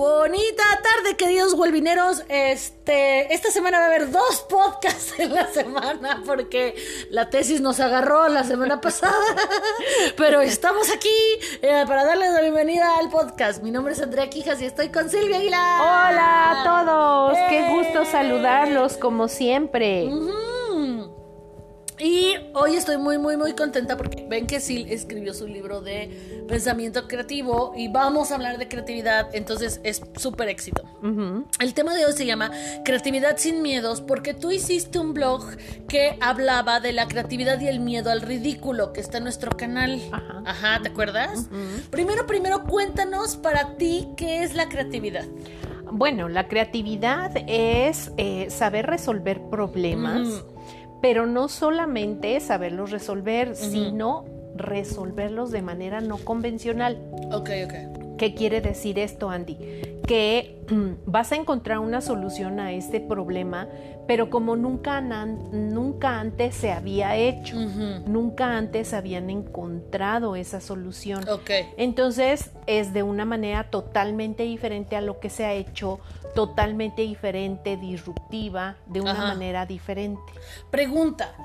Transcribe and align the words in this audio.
Bonita 0.00 0.62
tarde, 0.82 1.14
queridos 1.14 1.52
huelvineros. 1.52 2.24
Este, 2.30 3.34
esta 3.34 3.50
semana 3.50 3.80
va 3.80 3.84
a 3.84 3.86
haber 3.88 4.10
dos 4.10 4.46
podcasts 4.48 5.12
en 5.18 5.34
la 5.34 5.46
semana 5.48 6.22
porque 6.24 6.74
la 7.10 7.28
tesis 7.28 7.60
nos 7.60 7.80
agarró 7.80 8.26
la 8.28 8.42
semana 8.44 8.80
pasada. 8.80 9.12
Pero 10.16 10.40
estamos 10.40 10.90
aquí 10.90 11.10
eh, 11.60 11.84
para 11.86 12.06
darles 12.06 12.32
la 12.32 12.40
bienvenida 12.40 12.96
al 12.96 13.10
podcast. 13.10 13.62
Mi 13.62 13.70
nombre 13.70 13.92
es 13.92 14.00
Andrea 14.00 14.30
Quijas 14.30 14.62
y 14.62 14.64
estoy 14.64 14.88
con 14.88 15.10
Silvia 15.10 15.36
Aguilar. 15.36 15.82
Hola 15.82 16.62
a 16.62 16.64
todos, 16.64 17.38
qué 17.50 17.68
gusto 17.68 18.06
saludarlos 18.06 18.96
como 18.96 19.28
siempre. 19.28 20.08
Hoy 22.60 22.76
estoy 22.76 22.98
muy, 22.98 23.18
muy, 23.18 23.36
muy 23.36 23.54
contenta 23.54 23.96
porque 23.96 24.26
ven 24.28 24.46
que 24.46 24.60
Sil 24.60 24.84
escribió 24.90 25.32
su 25.32 25.46
libro 25.46 25.80
de 25.80 26.44
pensamiento 26.46 27.08
creativo 27.08 27.72
y 27.74 27.88
vamos 27.88 28.30
a 28.30 28.34
hablar 28.34 28.58
de 28.58 28.68
creatividad, 28.68 29.34
entonces 29.34 29.80
es 29.82 30.02
súper 30.16 30.48
éxito. 30.48 30.82
El 31.58 31.74
tema 31.74 31.94
de 31.94 32.04
hoy 32.04 32.12
se 32.12 32.26
llama 32.26 32.50
Creatividad 32.84 33.38
sin 33.38 33.62
miedos 33.62 34.00
porque 34.00 34.34
tú 34.34 34.50
hiciste 34.50 34.98
un 34.98 35.14
blog 35.14 35.44
que 35.88 36.18
hablaba 36.20 36.80
de 36.80 36.92
la 36.92 37.08
creatividad 37.08 37.58
y 37.60 37.68
el 37.68 37.80
miedo 37.80 38.10
al 38.10 38.20
ridículo 38.20 38.92
que 38.92 39.00
está 39.00 39.18
en 39.18 39.24
nuestro 39.24 39.56
canal. 39.56 40.00
Ajá, 40.44 40.80
¿te 40.82 40.88
acuerdas? 40.88 41.48
Primero, 41.90 42.26
primero 42.26 42.64
cuéntanos 42.64 43.36
para 43.36 43.76
ti 43.76 44.08
qué 44.16 44.42
es 44.42 44.54
la 44.54 44.68
creatividad. 44.68 45.24
Bueno, 45.92 46.28
la 46.28 46.46
creatividad 46.46 47.32
es 47.48 48.12
eh, 48.16 48.48
saber 48.50 48.86
resolver 48.86 49.40
problemas 49.50 50.44
pero 51.00 51.26
no 51.26 51.48
solamente 51.48 52.38
saberlos 52.40 52.90
resolver, 52.90 53.56
sino 53.56 54.24
resolverlos 54.54 55.50
de 55.50 55.62
manera 55.62 56.00
no 56.00 56.18
convencional. 56.18 56.98
Ok, 57.32 57.50
ok. 57.64 58.16
¿Qué 58.18 58.34
quiere 58.34 58.60
decir 58.60 58.98
esto, 58.98 59.30
Andy? 59.30 59.56
Que 60.10 60.66
vas 61.06 61.30
a 61.30 61.36
encontrar 61.36 61.78
una 61.78 62.00
solución 62.00 62.58
a 62.58 62.72
este 62.72 62.98
problema, 63.00 63.68
pero 64.08 64.28
como 64.28 64.56
nunca, 64.56 65.00
nunca 65.00 66.18
antes 66.18 66.56
se 66.56 66.72
había 66.72 67.14
hecho, 67.14 67.54
nunca 67.54 68.56
antes 68.56 68.92
habían 68.92 69.30
encontrado 69.30 70.34
esa 70.34 70.60
solución. 70.60 71.24
Entonces 71.76 72.50
es 72.66 72.92
de 72.92 73.04
una 73.04 73.24
manera 73.24 73.70
totalmente 73.70 74.42
diferente 74.42 74.96
a 74.96 75.00
lo 75.00 75.20
que 75.20 75.30
se 75.30 75.44
ha 75.44 75.52
hecho 75.52 76.00
totalmente 76.34 77.02
diferente, 77.02 77.76
disruptiva, 77.76 78.78
de 78.86 79.02
una 79.02 79.14
manera 79.14 79.64
diferente. 79.64 80.20
Pregunta, 80.72 81.36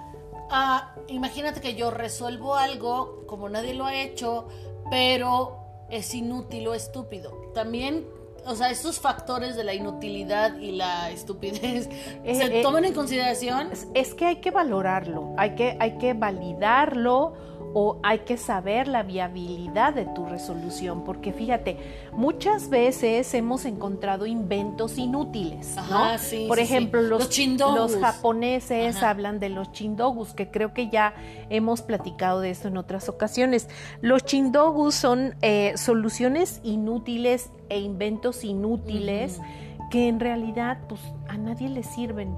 ah, 0.49 0.95
imagínate 1.07 1.61
que 1.61 1.75
yo 1.75 1.91
resuelvo 1.91 2.55
algo 2.55 3.27
como 3.27 3.47
nadie 3.47 3.75
lo 3.75 3.85
ha 3.85 3.93
hecho, 3.93 4.47
pero 4.89 5.85
es 5.91 6.15
inútil 6.15 6.67
o 6.67 6.73
estúpido. 6.73 7.51
También, 7.53 8.07
o 8.45 8.55
sea, 8.55 8.69
esos 8.69 8.99
factores 8.99 9.55
de 9.55 9.63
la 9.63 9.73
inutilidad 9.73 10.57
y 10.57 10.71
la 10.71 11.09
estupidez 11.11 11.85
se 12.23 12.29
eh, 12.29 12.59
eh, 12.59 12.61
toman 12.61 12.85
en 12.85 12.93
consideración. 12.93 13.69
Es, 13.93 14.13
que 14.13 14.25
hay 14.25 14.35
que 14.37 14.51
valorarlo, 14.51 15.33
hay 15.37 15.55
que, 15.55 15.77
hay 15.79 15.97
que 15.97 16.13
validarlo 16.13 17.33
o 17.77 17.99
hay 18.03 18.19
que 18.19 18.37
saber 18.37 18.87
la 18.87 19.03
viabilidad 19.03 19.93
de 19.93 20.05
tu 20.05 20.25
resolución, 20.25 21.03
porque 21.03 21.33
fíjate, 21.33 21.77
muchas 22.13 22.69
veces 22.69 23.33
hemos 23.33 23.65
encontrado 23.65 24.25
inventos 24.25 24.97
inútiles, 24.97 25.75
¿no? 25.89 26.05
Por 26.47 26.59
ejemplo, 26.59 27.01
los, 27.01 27.37
los, 27.59 27.97
japoneses 27.97 29.03
hablan 29.03 29.41
de 29.41 29.49
los 29.49 29.73
chindogus, 29.73 30.33
que 30.33 30.49
creo 30.49 30.73
que 30.73 30.87
ya 30.89 31.15
hemos 31.49 31.81
platicado 31.81 32.39
de 32.39 32.51
esto 32.51 32.69
en 32.69 32.77
otras 32.77 33.09
ocasiones. 33.09 33.67
Los 33.99 34.23
chindogus 34.23 34.95
son 34.95 35.35
eh, 35.41 35.73
soluciones 35.75 36.61
inútiles 36.63 37.49
e 37.67 37.79
inventos 37.79 38.45
inútiles 38.45 39.41
que 39.91 40.07
en 40.07 40.21
realidad 40.21 40.77
pues 40.87 41.01
a 41.27 41.37
nadie 41.37 41.67
les 41.67 41.87
sirven 41.87 42.37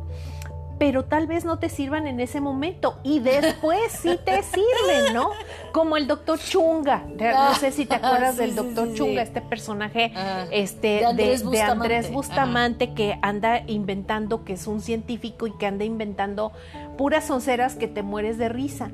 pero 0.79 1.05
tal 1.05 1.27
vez 1.27 1.45
no 1.45 1.59
te 1.59 1.69
sirvan 1.69 2.07
en 2.07 2.19
ese 2.19 2.41
momento 2.41 2.99
y 3.03 3.19
después 3.19 3.91
sí 3.91 4.19
te 4.23 4.43
sirven, 4.43 5.13
¿no? 5.13 5.31
Como 5.71 5.97
el 5.97 6.07
doctor 6.07 6.39
Chunga, 6.39 7.05
no 7.17 7.55
sé 7.55 7.71
si 7.71 7.85
te 7.85 7.95
acuerdas 7.95 8.38
del 8.38 8.55
doctor 8.55 8.93
Chunga, 8.93 9.21
este 9.21 9.41
personaje 9.41 10.13
este, 10.51 11.01
de 11.13 11.61
Andrés, 11.61 12.11
Bustamante. 12.11 12.93
que 12.93 13.17
anda 13.21 13.63
inventando, 13.67 14.43
que 14.43 14.53
es 14.53 14.67
un 14.67 14.81
científico 14.81 15.47
y 15.47 15.51
que 15.57 15.66
anda 15.66 15.85
inventando 15.85 16.51
puras 16.97 17.29
onceras 17.29 17.75
que 17.75 17.87
te 17.87 18.03
mueres 18.03 18.37
de 18.37 18.49
risa. 18.49 18.91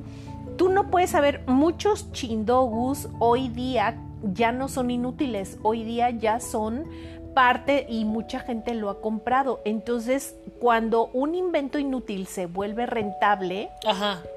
Tú 0.56 0.68
no 0.68 0.90
puedes 0.90 1.10
saber, 1.10 1.42
muchos 1.46 2.12
chindogus 2.12 3.08
hoy 3.18 3.48
día 3.48 3.96
ya 4.32 4.52
no 4.52 4.68
son 4.68 4.90
inútiles, 4.90 5.58
hoy 5.62 5.84
día 5.84 6.10
ya 6.10 6.40
son 6.40 6.84
parte 7.34 7.86
y 7.88 8.04
mucha 8.04 8.40
gente 8.40 8.74
lo 8.74 8.88
ha 8.88 9.00
comprado. 9.00 9.60
Entonces, 9.64 10.36
cuando 10.60 11.06
un 11.12 11.34
invento 11.34 11.78
inútil 11.78 12.26
se 12.26 12.46
vuelve 12.46 12.86
rentable, 12.86 13.70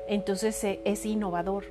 entonces 0.08 0.62
es 0.63 1.06
innovador. 1.06 1.66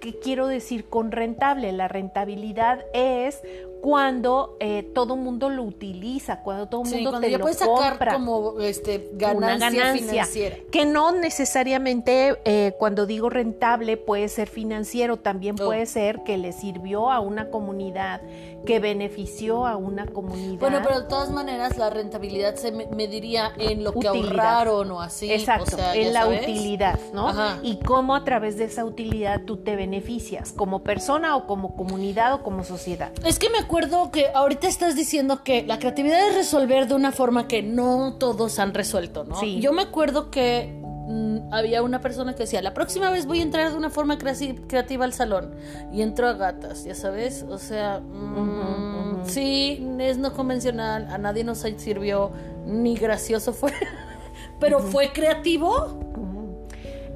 ¿Qué 0.00 0.18
quiero 0.18 0.46
decir 0.46 0.88
con 0.88 1.10
rentable? 1.10 1.72
La 1.72 1.88
rentabilidad 1.88 2.84
es 2.94 3.42
cuando 3.80 4.56
eh, 4.60 4.90
todo 4.94 5.16
mundo 5.16 5.48
lo 5.50 5.62
utiliza, 5.62 6.42
cuando 6.42 6.68
todo 6.68 6.82
el 6.82 6.90
mundo 6.90 7.20
te 7.20 7.30
lo 7.30 7.46
compra. 7.46 8.14
como 8.14 8.60
este, 8.60 9.10
ganancia, 9.14 9.94
financiera. 9.94 10.56
Que 10.70 10.84
no 10.84 11.12
necesariamente 11.12 12.38
eh, 12.44 12.74
cuando 12.78 13.06
digo 13.06 13.30
rentable 13.30 13.96
puede 13.96 14.28
ser 14.28 14.48
financiero, 14.48 15.18
también 15.18 15.56
oh. 15.60 15.66
puede 15.66 15.86
ser 15.86 16.22
que 16.24 16.38
le 16.38 16.52
sirvió 16.52 17.10
a 17.10 17.20
una 17.20 17.50
comunidad, 17.50 18.20
que 18.66 18.80
benefició 18.80 19.66
a 19.66 19.76
una 19.76 20.06
comunidad. 20.06 20.58
Bueno, 20.58 20.80
pero 20.82 21.00
de 21.00 21.06
todas 21.06 21.30
maneras 21.30 21.78
la 21.78 21.90
rentabilidad 21.90 22.56
se 22.56 22.72
mediría 22.72 23.52
en 23.58 23.84
lo 23.84 23.92
que 23.92 24.08
ahorraron 24.08 24.90
o 24.90 25.00
así. 25.00 25.30
Exacto, 25.30 25.76
en 25.94 26.12
la 26.12 26.26
utilidad, 26.26 26.98
¿no? 27.12 27.32
Y 27.62 27.78
cómo 27.80 28.14
a 28.14 28.24
través 28.24 28.56
de 28.58 28.64
esa 28.64 28.84
utilidad 28.84 29.42
tú 29.46 29.58
te 29.58 29.76
beneficias 29.76 30.52
como 30.52 30.82
persona 30.82 31.36
o 31.36 31.46
como 31.46 31.76
comunidad 31.76 32.34
o 32.34 32.42
como 32.42 32.64
sociedad. 32.64 33.12
Es 33.24 33.38
que 33.38 33.50
me 33.50 33.67
acuerdo 33.68 34.10
que 34.10 34.28
ahorita 34.34 34.66
estás 34.66 34.96
diciendo 34.96 35.44
que 35.44 35.62
la 35.62 35.78
creatividad 35.78 36.26
es 36.30 36.34
resolver 36.34 36.88
de 36.88 36.94
una 36.94 37.12
forma 37.12 37.46
que 37.48 37.62
no 37.62 38.14
todos 38.14 38.58
han 38.58 38.72
resuelto, 38.72 39.24
¿no? 39.24 39.38
Sí. 39.38 39.60
Yo 39.60 39.74
me 39.74 39.82
acuerdo 39.82 40.30
que 40.30 40.80
mm, 40.82 41.52
había 41.52 41.82
una 41.82 42.00
persona 42.00 42.32
que 42.32 42.44
decía, 42.44 42.62
la 42.62 42.72
próxima 42.72 43.10
vez 43.10 43.26
voy 43.26 43.40
a 43.40 43.42
entrar 43.42 43.70
de 43.70 43.76
una 43.76 43.90
forma 43.90 44.16
creativa 44.16 45.04
al 45.04 45.12
salón. 45.12 45.54
Y 45.92 46.00
entró 46.00 46.28
a 46.28 46.32
gatas, 46.32 46.84
ya 46.84 46.94
sabes. 46.94 47.42
O 47.42 47.58
sea, 47.58 48.00
mm, 48.00 49.26
sí, 49.26 49.86
es 49.98 50.16
no 50.16 50.32
convencional, 50.32 51.06
a 51.10 51.18
nadie 51.18 51.44
nos 51.44 51.58
sirvió, 51.58 52.32
ni 52.64 52.96
gracioso 52.96 53.52
fue. 53.52 53.72
Pero 54.60 54.80
fue 54.80 55.12
creativo. 55.12 56.07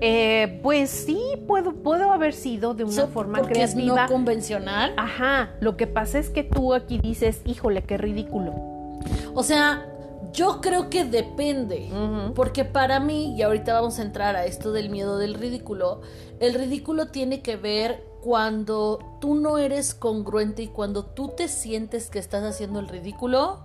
Eh, 0.04 0.58
pues 0.64 0.90
sí, 0.90 1.22
puedo, 1.46 1.74
puedo 1.74 2.10
haber 2.10 2.34
sido 2.34 2.74
de 2.74 2.82
una 2.82 3.06
forma 3.06 3.38
porque 3.38 3.62
Es 3.62 3.76
no 3.76 3.94
convencional. 4.08 4.94
Ajá. 4.96 5.50
Lo 5.60 5.76
que 5.76 5.86
pasa 5.86 6.18
es 6.18 6.28
que 6.28 6.42
tú 6.42 6.74
aquí 6.74 6.98
dices, 6.98 7.40
híjole, 7.44 7.84
qué 7.84 7.98
ridículo. 7.98 8.52
O 9.32 9.44
sea, 9.44 9.86
yo 10.32 10.60
creo 10.60 10.90
que 10.90 11.04
depende. 11.04 11.88
Porque 12.34 12.64
para 12.64 12.98
mí, 12.98 13.36
y 13.36 13.42
ahorita 13.42 13.74
vamos 13.74 14.00
a 14.00 14.02
entrar 14.02 14.34
a 14.34 14.44
esto 14.44 14.72
del 14.72 14.90
miedo 14.90 15.18
del 15.18 15.34
ridículo, 15.34 16.00
el 16.40 16.54
ridículo 16.54 17.06
tiene 17.06 17.40
que 17.40 17.54
ver 17.54 18.02
cuando 18.22 18.98
tú 19.20 19.36
no 19.36 19.56
eres 19.58 19.94
congruente 19.94 20.64
y 20.64 20.66
cuando 20.66 21.04
tú 21.04 21.28
te 21.28 21.46
sientes 21.46 22.10
que 22.10 22.18
estás 22.18 22.42
haciendo 22.42 22.80
el 22.80 22.88
ridículo, 22.88 23.60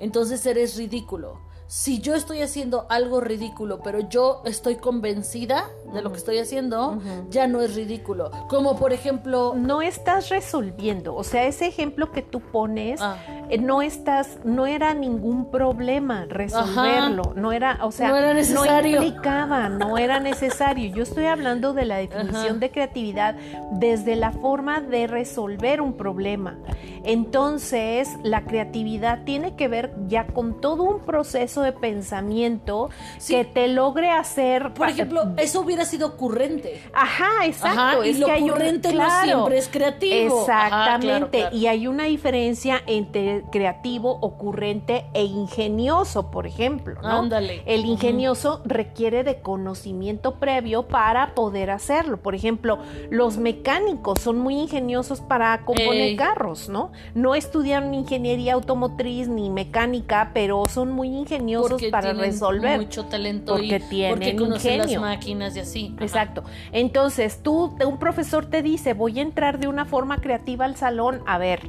entonces 0.00 0.44
eres 0.44 0.76
ridículo 0.76 1.46
si 1.68 2.00
yo 2.00 2.14
estoy 2.14 2.40
haciendo 2.40 2.86
algo 2.88 3.20
ridículo, 3.20 3.80
pero 3.82 4.00
yo 4.08 4.42
estoy 4.46 4.76
convencida 4.76 5.68
de 5.92 6.02
lo 6.02 6.10
que 6.10 6.18
estoy 6.18 6.38
haciendo, 6.38 7.00
ya 7.30 7.46
no 7.46 7.60
es 7.60 7.74
ridículo. 7.74 8.30
Como 8.48 8.76
por 8.76 8.92
ejemplo... 8.92 9.54
No 9.56 9.82
estás 9.82 10.28
resolviendo, 10.28 11.14
o 11.14 11.24
sea, 11.24 11.44
ese 11.46 11.66
ejemplo 11.66 12.12
que 12.12 12.22
tú 12.22 12.40
pones, 12.40 13.00
ah. 13.00 13.16
eh, 13.48 13.58
no 13.58 13.82
estás, 13.82 14.38
no 14.44 14.66
era 14.66 14.94
ningún 14.94 15.50
problema 15.50 16.26
resolverlo, 16.28 17.32
no 17.36 17.52
era, 17.52 17.78
o 17.82 17.92
sea, 17.92 18.08
no, 18.08 18.16
era 18.16 18.34
necesario. 18.34 19.00
no 19.00 19.06
implicaba, 19.06 19.68
no 19.68 19.98
era 19.98 20.20
necesario. 20.20 20.94
Yo 20.94 21.02
estoy 21.02 21.26
hablando 21.26 21.72
de 21.72 21.84
la 21.84 21.96
definición 21.96 22.60
de 22.60 22.70
creatividad 22.70 23.36
desde 23.72 24.16
la 24.16 24.32
forma 24.32 24.80
de 24.80 25.06
resolver 25.06 25.80
un 25.80 25.94
problema. 25.94 26.58
Entonces, 27.04 28.08
la 28.22 28.44
creatividad 28.44 29.24
tiene 29.24 29.56
que 29.56 29.68
ver 29.68 29.94
ya 30.08 30.26
con 30.26 30.60
todo 30.60 30.82
un 30.82 31.00
proceso 31.00 31.62
de 31.62 31.72
pensamiento 31.72 32.90
que 33.26 33.44
te 33.44 33.68
logre 33.68 34.10
hacer. 34.10 34.74
Por 34.74 34.88
ejemplo, 34.88 35.32
eso 35.36 35.60
hubiera 35.60 35.77
sido 35.84 36.08
ocurrente. 36.08 36.82
Ajá, 36.92 37.46
exacto. 37.46 38.02
lo 38.04 38.26
ocurrente 38.26 38.92
no 38.92 39.22
siempre 39.22 39.58
es 39.58 39.68
creativo. 39.68 40.40
Exactamente. 40.40 41.48
Y 41.52 41.66
hay 41.66 41.86
una 41.86 42.04
diferencia 42.04 42.82
entre 42.86 43.44
creativo, 43.50 44.18
ocurrente 44.20 45.06
e 45.14 45.24
ingenioso, 45.24 46.30
por 46.30 46.46
ejemplo. 46.46 47.00
¿no? 47.02 47.08
Ándale. 47.08 47.62
El 47.66 47.84
ingenioso 47.84 48.62
requiere 48.64 49.24
de 49.24 49.40
conocimiento 49.40 50.36
previo 50.36 50.84
para 50.88 51.34
poder 51.34 51.70
hacerlo. 51.70 52.18
Por 52.18 52.34
ejemplo, 52.34 52.78
los 53.10 53.38
mecánicos 53.38 54.20
son 54.20 54.38
muy 54.38 54.54
ingeniosos 54.58 55.20
para 55.20 55.64
componer 55.64 55.92
Ey. 55.92 56.16
carros, 56.16 56.68
¿no? 56.68 56.92
No 57.14 57.34
estudian 57.34 57.94
ingeniería 57.94 58.54
automotriz 58.54 59.28
ni 59.28 59.50
mecánica, 59.50 60.30
pero 60.34 60.62
son 60.68 60.92
muy 60.92 61.08
ingeniosos 61.08 61.70
Porque 61.72 61.90
para 61.90 62.12
resolver. 62.12 62.80
mucho 62.80 63.04
talento 63.06 63.52
Porque 63.52 63.76
y 63.76 63.80
tienen 63.80 64.10
porque 64.10 64.36
conocen 64.36 64.74
ingenio. 64.74 65.00
las 65.00 65.10
máquinas 65.10 65.56
y 65.56 65.60
así. 65.68 65.94
Exacto. 66.00 66.44
Entonces, 66.72 67.42
tú, 67.42 67.76
un 67.86 67.98
profesor 67.98 68.46
te 68.46 68.62
dice, 68.62 68.94
voy 68.94 69.18
a 69.18 69.22
entrar 69.22 69.58
de 69.58 69.68
una 69.68 69.84
forma 69.84 70.18
creativa 70.18 70.64
al 70.64 70.76
salón. 70.76 71.22
A 71.26 71.38
ver. 71.38 71.60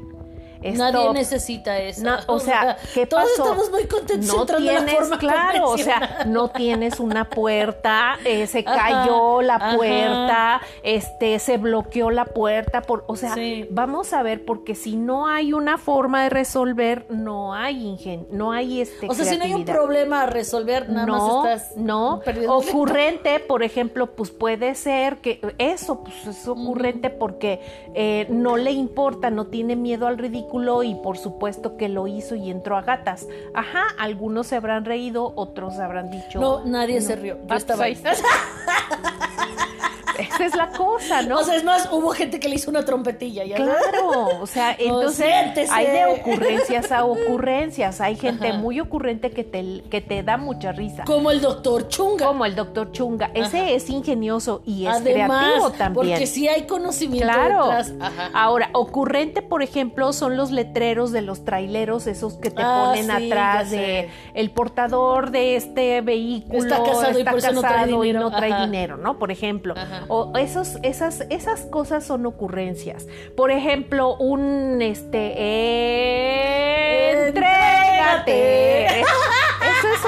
Nadie 0.62 1.14
necesita 1.14 1.78
eso. 1.80 2.04
O 2.28 2.40
sea, 2.40 2.78
¿qué 2.94 3.06
todos 3.06 3.24
pasó? 3.30 3.44
estamos 3.44 3.72
muy 3.72 3.86
contentos 3.86 4.28
No 4.36 4.46
tienes, 4.46 4.94
forma 4.96 5.18
claro, 5.18 5.70
o 5.70 5.78
sea, 5.78 6.24
no 6.28 6.50
tienes 6.50 7.00
una 7.00 7.30
puerta, 7.30 8.18
eh, 8.26 8.46
se 8.48 8.64
Ajá, 8.68 9.06
cayó 9.06 9.42
la 9.42 9.56
ajá. 9.56 9.76
puerta, 9.78 10.62
este, 10.84 11.40
se 11.40 11.58
bloqueó 11.58 12.12
la 12.12 12.26
puerta, 12.26 12.82
por, 12.82 13.06
o 13.08 13.16
sea, 13.16 13.34
Sí. 13.36 13.68
vamos 13.72 14.12
a 14.12 14.22
ver, 14.22 14.44
porque 14.44 14.76
si 14.76 14.98
no 14.98 15.28
hay 15.28 15.54
una 15.54 15.78
forma 15.78 16.24
de 16.24 16.30
resolver, 16.30 17.06
no 17.10 17.54
hay 17.54 17.88
ingen, 17.88 18.28
no 18.32 18.52
hay 18.52 18.82
este. 18.82 19.08
O 19.10 19.14
sea, 19.14 19.24
si 19.26 19.38
no 19.38 19.46
hay 19.46 19.54
un 19.54 19.64
problema 19.66 20.24
a 20.24 20.26
resolver, 20.26 20.90
nada 20.90 21.06
no, 21.06 21.42
más 21.44 21.54
estás 21.54 21.78
no. 21.78 22.22
Ocurrente, 22.50 23.40
por 23.40 23.64
ejemplo, 23.64 24.08
pues 24.08 24.32
puede 24.32 24.76
ser 24.76 25.18
que 25.18 25.40
eso, 25.58 26.04
pues 26.04 26.28
es 26.28 26.48
ocurrente 26.48 27.10
porque 27.10 27.62
eh, 27.94 28.28
no 28.30 28.58
le 28.58 28.72
importa, 28.72 29.30
no 29.30 29.46
tiene 29.48 29.76
miedo 29.78 30.06
al 30.08 30.18
ridículo 30.18 30.49
y 30.84 30.96
por 30.96 31.18
supuesto 31.18 31.78
que 31.78 31.90
lo 31.90 32.08
hizo 32.08 32.36
y 32.36 32.50
entró 32.50 32.76
a 32.78 32.82
gatas. 32.82 33.28
Ajá, 33.54 33.84
algunos 33.98 34.48
se 34.48 34.56
habrán 34.56 34.86
reído, 34.86 35.34
otros 35.36 35.80
habrán 35.80 36.10
dicho. 36.10 36.40
No, 36.40 36.66
nadie 36.66 37.00
no. 37.00 37.06
se 37.06 37.16
rió. 37.16 37.38
Yo 37.48 37.56
estaba 37.56 37.86
ahí. 37.86 37.98
Esa 40.40 40.46
es 40.46 40.56
la 40.56 40.70
cosa, 40.70 41.22
¿no? 41.24 41.40
O 41.40 41.44
sea, 41.44 41.56
es 41.58 41.64
más, 41.66 41.90
hubo 41.92 42.12
gente 42.12 42.40
que 42.40 42.48
le 42.48 42.56
hizo 42.56 42.70
una 42.72 42.86
trompetilla. 42.86 43.44
¿ya? 43.46 43.58
Claro, 43.58 44.40
o 44.42 44.48
sea, 44.48 44.74
entonces 44.80 45.70
hay 45.70 45.86
de 45.88 46.06
ocurrencias 46.06 46.92
a 46.94 47.04
ocurrencias. 47.04 48.00
Hay 48.02 48.16
gente 48.16 48.50
Ajá. 48.50 48.58
muy 48.58 48.80
ocurrente 48.80 49.32
que 49.32 49.44
te, 49.44 49.84
que 49.90 50.00
te 50.02 50.24
da 50.24 50.38
mucha 50.38 50.72
risa. 50.72 51.04
Como 51.06 51.30
el 51.32 51.42
doctor 51.42 51.88
Chunga. 51.90 52.26
Como 52.26 52.46
el 52.46 52.56
doctor 52.56 52.92
Chunga. 52.94 53.32
Ese 53.34 53.58
Ajá. 53.60 53.70
es 53.72 53.90
ingenioso 53.90 54.62
y 54.66 54.86
es 54.86 54.94
Además, 54.96 55.44
creativo 55.46 55.72
también. 55.72 55.94
porque 56.12 56.28
sí 56.28 56.48
hay 56.48 56.64
conocimiento 56.64 57.28
Claro. 57.28 57.64
detrás. 57.66 57.94
Ajá. 58.00 58.30
Ahora, 58.34 58.70
ocurrente, 58.74 59.42
por 59.42 59.62
ejemplo, 59.62 60.14
son 60.14 60.38
los 60.38 60.52
letreros 60.52 61.12
de 61.12 61.22
los 61.22 61.44
traileros, 61.44 62.08
esos 62.08 62.36
que 62.36 62.50
te 62.52 62.62
Ah, 62.64 62.86
ponen 62.96 63.06
sí, 63.06 63.28
atrás 63.32 63.72
de 63.72 64.10
el 64.34 64.52
portador 64.52 65.32
de 65.32 65.56
este 65.56 66.02
vehículo 66.02 66.60
Está 66.60 66.84
casado 66.84 67.20
y 67.20 67.24
por 67.24 67.38
eso 67.40 67.52
no 67.52 67.62
trae 67.62 67.74
casado 67.74 68.04
y 68.04 68.08
dinero. 68.08 68.30
no 68.30 68.36
trae 68.36 68.62
dinero, 68.62 68.98
¿no? 68.98 69.18
Por 69.20 69.32
ejemplo. 69.32 69.74
Ajá. 69.78 70.04
Esos, 70.38 70.78
esas, 70.84 71.26
esas 71.30 71.62
cosas 71.62 72.04
son 72.04 72.26
ocurrencias. 72.26 73.08
Por 73.36 73.52
ejemplo, 73.52 74.16
un 74.18 74.82
este 74.82 75.34
entrégate. 77.28 79.04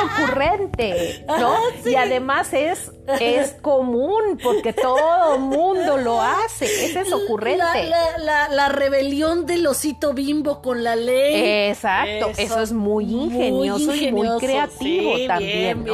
Ocurrente, 0.04 1.26
¿no? 1.28 1.56
Sí. 1.84 1.92
Y 1.92 1.96
además 1.96 2.54
es, 2.54 2.92
es 3.20 3.54
común 3.62 4.40
porque 4.44 4.74
todo 4.74 5.38
mundo 5.40 5.98
lo 5.98 6.22
hace. 6.22 6.66
Ese 6.86 7.02
es 7.02 7.14
ocurrente. 7.14 7.58
La, 7.60 7.86
la- 7.86 8.18
la- 8.18 8.50
la 8.50 8.70
rebelión 8.70 9.46
del 9.46 9.66
osito 9.68 10.14
bimbo 10.14 10.62
con 10.62 10.84
la 10.84 10.96
ley. 10.96 11.70
Exacto, 11.70 12.32
eso, 12.38 12.62
es 12.62 12.72
muy 12.72 13.06
ingenioso, 13.12 13.94
y 13.96 14.12
muy 14.12 14.28
creativo 14.40 15.16
Sí, 15.18 15.28
también. 15.28 15.86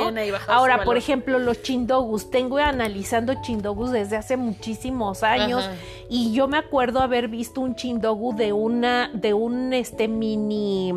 Ahora, 0.47 0.83
por 0.83 0.97
ejemplo, 0.97 1.39
los 1.39 1.61
chindogus. 1.61 2.29
Tengo 2.31 2.57
analizando 2.57 3.33
chindogus 3.41 3.91
desde 3.91 4.17
hace 4.17 4.37
muchísimos 4.37 5.23
años 5.23 5.63
Ajá. 5.65 5.75
Y 6.09 6.33
yo 6.33 6.47
me 6.47 6.57
acuerdo 6.57 7.01
haber 7.01 7.27
visto 7.27 7.61
un 7.61 7.75
chindogu 7.75 8.35
de 8.35 8.53
una, 8.53 9.09
de 9.13 9.33
un 9.33 9.73
este 9.73 10.07
mini 10.07 10.93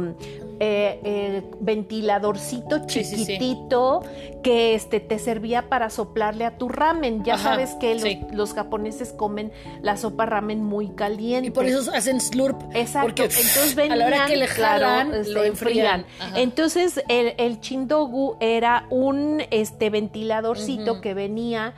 eh, 0.62 1.00
eh, 1.04 1.42
ventiladorcito 1.58 2.86
Sí, 2.86 3.02
sí, 3.02 3.16
sí. 3.16 3.24
chiquitito 3.24 4.02
que 4.42 4.74
este 4.74 5.00
te 5.00 5.18
servía 5.18 5.70
para 5.70 5.88
soplarle 5.88 6.44
a 6.44 6.58
tu 6.58 6.68
ramen. 6.68 7.24
Ya 7.24 7.34
Ajá, 7.34 7.50
sabes 7.50 7.70
que 7.80 8.26
los, 8.32 8.52
japoneses 8.52 9.14
comen 9.14 9.52
la 9.80 9.96
sopa 9.96 10.26
ramen 10.26 10.62
muy 10.62 10.88
caliente. 10.90 11.48
Y 11.48 11.50
por 11.50 11.64
eso 11.64 11.90
hacen 11.94 12.20
slurp. 12.20 12.60
Exacto. 12.74 13.06
Porque 13.06 13.22
Entonces 13.22 13.72
a 13.72 13.76
venían, 13.76 13.98
la 13.98 14.06
hora 14.06 14.26
que 14.26 14.36
le 14.36 14.48
claro, 14.48 14.84
jalan, 14.84 15.14
este, 15.14 15.32
lo 15.32 15.44
enfrían. 15.44 16.04
Entonces 16.36 17.02
el, 17.08 17.34
el 17.38 17.60
chindogu 17.60 18.36
era 18.40 18.86
un 18.90 19.42
este 19.50 19.88
ventiladorcito 19.88 21.00
que 21.00 21.14
venía 21.14 21.74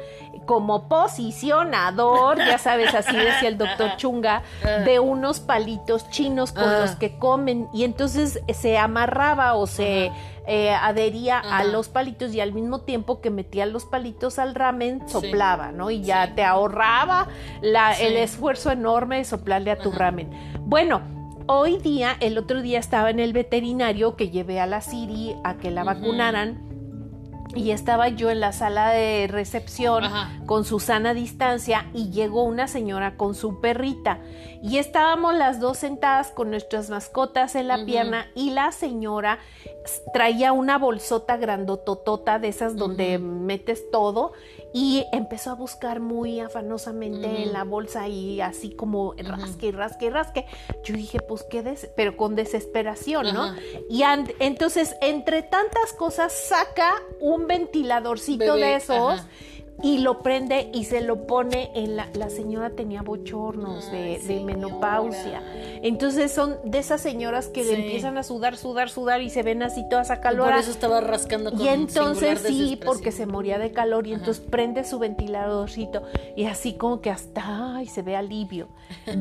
como 0.46 0.88
posicionador, 0.88 2.38
ya 2.38 2.58
sabes, 2.58 2.94
así 2.94 3.16
decía 3.16 3.48
el 3.48 3.58
doctor 3.58 3.90
Chunga, 3.96 4.42
de 4.84 4.98
unos 5.00 5.40
palitos 5.40 6.08
chinos 6.10 6.52
con 6.52 6.64
Ah. 6.64 6.80
los 6.80 6.92
que 6.96 7.18
comen. 7.18 7.68
Y 7.72 7.84
entonces 7.84 8.40
se 8.52 8.78
amarraba 8.78 9.54
o 9.54 9.66
se 9.66 10.10
eh, 10.46 10.70
adhería 10.74 11.38
a 11.38 11.62
los 11.62 11.88
palitos 11.88 12.34
y 12.34 12.40
al 12.40 12.52
mismo 12.52 12.80
tiempo 12.80 13.20
que 13.20 13.30
metía 13.30 13.64
los 13.64 13.84
palitos 13.84 14.40
al 14.40 14.56
ramen, 14.56 15.00
Sí. 15.06 15.12
soplaba, 15.12 15.70
¿no? 15.70 15.90
Y 15.90 16.02
ya 16.02 16.26
Sí. 16.26 16.32
te 16.34 16.44
ahorraba 16.44 17.28
la, 17.60 17.94
Sí. 17.94 18.04
el 18.06 18.16
esfuerzo 18.16 18.72
enorme 18.72 19.18
de 19.18 19.24
soplarle 19.24 19.70
a 19.70 19.78
tu 19.78 19.90
Ajá. 19.90 19.98
ramen. 20.00 20.30
Bueno, 20.62 21.00
hoy 21.46 21.78
día, 21.78 22.16
el 22.18 22.38
otro 22.38 22.60
día 22.60 22.80
estaba 22.80 23.10
en 23.10 23.20
el 23.20 23.32
veterinario 23.32 24.16
que 24.16 24.30
llevé 24.30 24.58
a 24.60 24.66
la 24.66 24.80
Siri 24.80 25.36
a 25.44 25.54
que 25.58 25.70
la 25.70 25.84
vacunaran. 25.84 26.71
Y 27.54 27.70
estaba 27.70 28.08
yo 28.08 28.30
en 28.30 28.40
la 28.40 28.52
sala 28.52 28.90
de 28.90 29.26
recepción 29.28 30.04
Ajá. 30.04 30.30
con 30.46 30.64
Susana 30.64 31.14
distancia 31.14 31.86
y 31.92 32.10
llegó 32.10 32.44
una 32.44 32.66
señora 32.66 33.16
con 33.16 33.34
su 33.34 33.60
perrita. 33.60 34.20
Y 34.62 34.78
estábamos 34.78 35.34
las 35.34 35.58
dos 35.58 35.78
sentadas 35.78 36.30
con 36.30 36.50
nuestras 36.50 36.88
mascotas 36.88 37.56
en 37.56 37.66
la 37.66 37.84
pierna 37.84 38.30
y 38.36 38.50
la 38.50 38.70
señora 38.70 39.40
traía 40.12 40.52
una 40.52 40.78
bolsota 40.78 41.36
grandototota 41.36 42.38
de 42.38 42.48
esas 42.48 42.76
donde 42.76 43.18
metes 43.18 43.90
todo 43.90 44.32
y 44.72 45.04
empezó 45.12 45.50
a 45.50 45.54
buscar 45.54 45.98
muy 45.98 46.38
afanosamente 46.38 47.42
en 47.42 47.52
la 47.52 47.64
bolsa 47.64 48.06
y 48.06 48.40
así 48.40 48.70
como 48.70 49.14
rasque 49.18 49.66
y 49.66 49.72
rasque 49.72 50.06
y 50.06 50.10
rasque. 50.10 50.46
Yo 50.84 50.94
dije, 50.94 51.20
pues 51.20 51.42
qué 51.42 51.62
des 51.62 51.90
pero 51.96 52.16
con 52.16 52.36
desesperación, 52.36 53.34
¿no? 53.34 53.54
Y 53.90 54.02
entonces, 54.38 54.94
entre 55.00 55.42
tantas 55.42 55.92
cosas, 55.92 56.32
saca 56.32 56.92
un 57.20 57.48
ventiladorcito 57.48 58.54
Bebé, 58.54 58.60
de 58.60 58.74
esos 58.76 59.12
ajá. 59.12 59.28
Y 59.82 59.98
lo 59.98 60.22
prende 60.22 60.70
y 60.72 60.84
se 60.84 61.00
lo 61.00 61.26
pone 61.26 61.70
en 61.74 61.96
la... 61.96 62.08
La 62.14 62.30
señora 62.30 62.70
tenía 62.70 63.02
bochornos 63.02 63.90
de, 63.90 63.98
Ay, 63.98 64.14
de 64.16 64.20
señora. 64.20 64.44
menopausia. 64.44 65.42
Entonces 65.82 66.30
son 66.30 66.56
de 66.64 66.78
esas 66.78 67.00
señoras 67.00 67.48
que 67.48 67.64
Sí. 67.64 67.72
empiezan 67.74 68.16
a 68.18 68.22
sudar, 68.22 68.56
sudar, 68.56 68.90
sudar 68.90 69.22
y 69.22 69.30
se 69.30 69.42
ven 69.42 69.62
así 69.62 69.82
todas 69.88 70.08
Y 70.08 70.10
Por 70.10 70.18
acaloradas. 70.18 70.62
eso 70.62 70.70
estaba 70.72 71.00
rascando 71.00 71.50
con 71.50 71.60
Y 71.60 71.68
entonces 71.68 72.40
sí, 72.46 72.78
porque 72.84 73.10
se 73.12 73.26
moría 73.26 73.58
de 73.58 73.72
calor 73.72 74.06
y 74.06 74.12
Ajá. 74.12 74.20
entonces 74.20 74.44
prende 74.48 74.84
su 74.84 74.98
ventiladorcito 75.00 76.02
y 76.36 76.44
así 76.44 76.74
como 76.74 77.00
que 77.00 77.10
hasta 77.10 77.76
ay, 77.76 77.86
se 77.86 78.02
ve 78.02 78.14
alivio. 78.14 78.68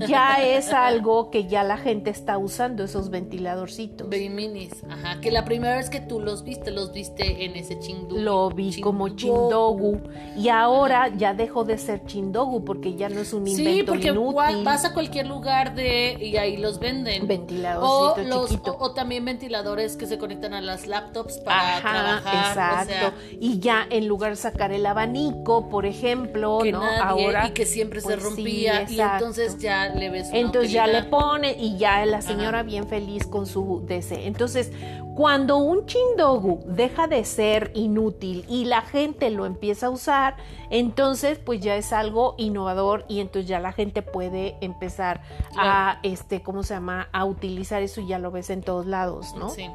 Ya 0.08 0.44
es 0.44 0.70
algo 0.74 1.32
que 1.32 1.46
ya 1.48 1.64
la 1.64 1.78
gente 1.78 2.10
está 2.12 2.38
usando 2.38 2.84
esos 2.84 3.10
ventiladorcitos. 3.10 4.10
Baby 4.10 4.30
minis, 4.30 4.84
ajá. 4.90 5.20
Que 5.22 5.32
la 5.32 5.44
primera 5.46 5.78
vez 5.78 5.90
que 5.90 6.02
tú 6.02 6.20
los 6.20 6.44
viste, 6.44 6.70
los 6.72 6.92
viste 6.94 7.46
en 7.46 7.56
ese 7.56 7.80
chindu. 7.80 8.18
Lo 8.18 8.50
vi 8.50 8.80
como 8.82 9.10
chindogu 9.10 10.02
y 10.38 10.50
ahora 10.52 11.08
ya 11.10 11.34
dejó 11.34 11.64
de 11.64 11.78
ser 11.78 12.06
chindogu 12.06 12.64
porque 12.64 12.96
ya 12.96 13.10
no 13.10 13.22
es 13.22 13.34
un 13.34 13.48
Sí, 13.48 13.62
invento 13.64 13.92
porque 13.94 14.10
inútil. 14.10 14.64
vas 14.64 14.86
a 14.86 14.94
cualquier 14.94 15.28
lugar 15.28 15.74
de 15.76 16.18
y 16.22 16.38
ahí 16.38 16.58
los 16.58 16.80
venden. 16.80 17.24
O, 17.24 17.28
Ventiladorcito 17.28 18.28
los, 18.30 18.50
chiquito. 18.50 18.78
o, 18.78 18.84
o 18.86 18.92
también 18.94 19.26
ventiladores 19.26 19.96
que 19.98 20.06
se 20.06 20.18
conectan 20.18 20.54
a 20.54 20.62
las 20.62 20.88
laptops 20.88 21.38
para 21.40 21.78
Ajá, 21.78 21.92
trabajar. 21.92 22.48
exacto. 22.50 22.94
O 23.18 23.20
sea, 23.20 23.38
y 23.40 23.60
ya 23.60 23.86
en 23.90 24.08
lugar 24.08 24.32
de 24.32 24.36
sacar 24.38 24.72
el 24.72 24.86
abanico, 24.86 25.70
por 25.70 25.86
ejemplo, 25.86 26.60
que 26.64 26.72
¿no? 26.72 26.82
nadie, 26.82 27.02
Ahora 27.26 27.48
y 27.48 27.52
que 27.52 27.66
siempre 27.66 28.02
se 28.02 28.08
pues 28.08 28.20
sí, 28.20 28.24
rompía. 28.26 28.82
y 28.82 28.94
exacto. 28.94 29.26
entonces 29.26 29.58
ya 29.60 29.90
le 29.90 30.10
ves 30.10 30.30
una 30.30 30.40
Entonces 30.40 30.72
ya 30.72 30.88
le 30.88 31.04
pone 31.04 31.56
y 31.60 31.78
ya 31.78 32.06
la 32.06 32.22
señora 32.22 32.64
bien 32.64 32.88
feliz 32.88 33.26
con 33.28 33.46
su 33.48 33.84
DC. 33.88 34.26
Entonces, 34.28 34.72
cuando 35.16 35.58
un 35.58 35.86
chindogu 35.86 36.64
deja 36.66 37.08
de 37.08 37.24
ser 37.26 37.72
inútil 37.76 38.46
y 38.48 38.66
la 38.66 38.82
gente 38.82 39.30
lo 39.30 39.46
empieza 39.46 39.88
a 39.88 39.90
usar, 39.90 40.38
entonces 40.70 41.38
pues 41.38 41.60
ya 41.60 41.76
es 41.76 41.92
algo 41.92 42.36
innovador 42.38 43.06
y 43.08 43.20
entonces 43.20 43.48
ya 43.48 43.60
la 43.60 43.74
gente 43.74 44.02
puede 44.02 44.56
empezar 44.62 45.22
a 45.58 46.00
este, 46.04 46.42
¿cómo 46.42 46.64
se 46.64 46.76
llama? 46.76 47.10
a 47.12 47.26
utilizar 47.26 47.82
eso 47.82 48.02
y 48.02 48.08
ya 48.08 48.20
lo 48.20 48.32
ves 48.32 48.50
en 48.50 48.62
todos 48.62 48.86
lados, 48.86 49.36
¿no? 49.36 49.50
Sí. 49.50 49.70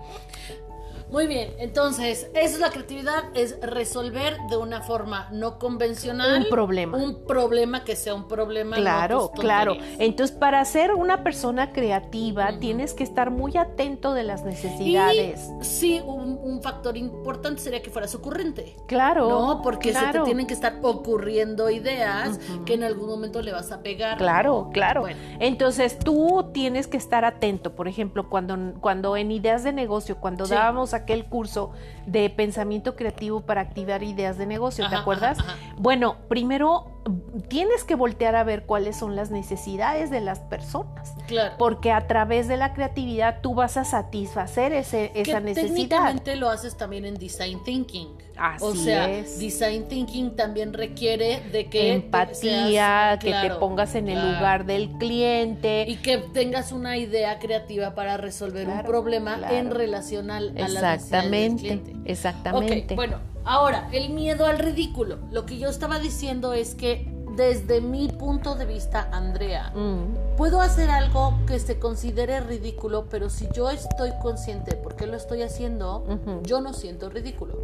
Muy 1.10 1.26
bien, 1.26 1.50
entonces, 1.58 2.28
eso 2.34 2.54
es 2.54 2.58
la 2.60 2.70
creatividad, 2.70 3.24
es 3.34 3.58
resolver 3.60 4.36
de 4.50 4.56
una 4.56 4.82
forma 4.82 5.28
no 5.32 5.58
convencional 5.58 6.42
Un 6.42 6.50
problema. 6.50 6.98
Un 6.98 7.24
problema 7.24 7.84
que 7.84 7.94
sea 7.96 8.14
un 8.14 8.26
problema. 8.26 8.76
Claro, 8.76 9.30
no 9.34 9.40
claro. 9.40 9.76
Entonces, 9.98 10.36
para 10.36 10.64
ser 10.64 10.92
una 10.92 11.22
persona 11.22 11.72
creativa, 11.72 12.58
tienes 12.58 12.92
que 12.94 13.04
estar 13.04 13.30
muy 13.30 13.56
atento 13.56 14.14
de 14.14 14.24
las 14.24 14.44
necesidades. 14.44 15.48
Y 15.60 15.64
sí, 15.64 16.00
un, 16.04 16.38
un 16.42 16.60
factor 16.62 16.96
importante 16.96 17.60
sería 17.62 17.82
que 17.82 17.90
fueras 17.90 18.14
ocurrente. 18.14 18.76
Claro. 18.86 19.28
No, 19.28 19.62
porque 19.62 19.92
se 19.92 20.06
te 20.12 20.20
tienen 20.20 20.46
que 20.46 20.54
estar 20.54 20.78
ocurriendo 20.82 21.70
ideas 21.70 22.38
que 22.64 22.74
en 22.74 22.82
algún 22.84 23.08
momento 23.08 23.42
le 23.42 23.52
vas 23.52 23.70
a 23.72 23.80
pegar. 23.80 24.18
Claro, 24.18 24.70
claro. 24.72 25.02
Bueno. 25.02 25.18
Entonces 25.40 25.98
tú 25.98 26.50
tienes 26.52 26.86
que 26.86 26.96
estar 26.96 27.24
atento. 27.24 27.74
Por 27.74 27.88
ejemplo, 27.88 28.28
cuando, 28.28 28.56
cuando 28.80 29.16
en 29.16 29.30
ideas 29.30 29.62
de 29.62 29.72
negocio, 29.72 30.16
cuando 30.16 30.46
Sí. 30.46 30.54
dábamos 30.54 30.94
aquel 30.96 31.24
curso 31.26 31.72
de 32.06 32.30
pensamiento 32.30 32.96
creativo 32.96 33.40
para 33.42 33.60
activar 33.60 34.02
ideas 34.02 34.38
de 34.38 34.46
negocio, 34.46 34.88
¿te 34.88 34.94
Ajá, 34.94 35.02
acuerdas? 35.02 35.38
ajá, 35.40 35.52
ajá. 35.52 35.74
Bueno, 35.78 36.16
primero 36.28 37.02
tienes 37.48 37.84
que 37.84 37.94
voltear 37.94 38.34
a 38.36 38.44
ver 38.44 38.66
cuáles 38.66 38.96
son 38.96 39.16
las 39.16 39.30
necesidades 39.30 40.10
de 40.10 40.20
las 40.20 40.40
personas. 40.40 41.15
Claro. 41.26 41.54
Porque 41.58 41.92
a 41.92 42.06
través 42.06 42.48
de 42.48 42.56
la 42.56 42.72
creatividad 42.72 43.40
tú 43.42 43.54
vas 43.54 43.76
a 43.76 43.84
satisfacer 43.84 44.72
ese, 44.72 45.10
esa 45.14 45.38
que 45.38 45.44
necesidad. 45.44 45.66
técnicamente 45.74 46.36
lo 46.36 46.48
haces 46.50 46.76
también 46.76 47.04
en 47.04 47.14
design 47.14 47.62
thinking. 47.64 48.08
o 48.08 48.68
Así 48.70 48.84
sea, 48.84 49.10
es. 49.10 49.38
design 49.38 49.88
thinking 49.88 50.36
también 50.36 50.72
requiere 50.72 51.40
de 51.52 51.66
que 51.68 51.94
Empatía, 51.94 52.66
seas- 52.66 53.18
que 53.18 53.32
te 53.32 53.54
pongas 53.56 53.94
en 53.94 54.08
el 54.08 54.18
lugar 54.34 54.66
del 54.66 54.90
cliente. 54.98 55.84
y 55.88 55.96
que 55.96 56.18
tengas 56.18 56.72
una 56.72 56.96
idea 56.96 57.38
creativa 57.38 57.94
para 57.94 58.16
resolver 58.16 58.68
un 58.68 58.82
problema 58.82 59.38
en 59.50 59.70
relación 59.70 60.30
al, 60.30 60.50
a 60.50 60.68
las 60.68 60.82
necesidades 60.82 61.10
del 61.10 61.24
Exactamente, 61.34 61.62
cliente. 61.62 61.92
exactamente. 62.12 62.84
Ok, 62.90 62.94
bueno, 62.96 63.18
ahora, 63.44 63.88
el 63.92 64.10
miedo 64.10 64.46
al 64.46 64.58
ridículo. 64.58 65.18
Lo 65.30 65.46
que 65.46 65.58
yo 65.58 65.68
estaba 65.68 65.98
diciendo 65.98 66.52
es 66.52 66.74
que 66.74 67.08
desde 67.36 67.80
mi 67.80 68.08
punto 68.08 68.54
de 68.54 68.64
vista, 68.66 69.08
Andrea, 69.12 69.70
Mm, 69.74 70.36
puedo 70.36 70.60
hacer 70.60 70.90
algo 70.90 71.34
que 71.46 71.58
se 71.58 71.78
considere 71.78 72.40
ridículo, 72.40 73.06
pero 73.10 73.28
si 73.30 73.46
yo 73.54 73.68
estoy 73.70 74.10
consciente 74.22 74.72
de 74.72 74.76
por 74.82 74.96
qué 74.96 75.06
lo 75.06 75.16
estoy 75.16 75.42
haciendo, 75.42 76.04
yo 76.44 76.60
no 76.60 76.72
siento 76.72 77.08
ridículo. 77.10 77.54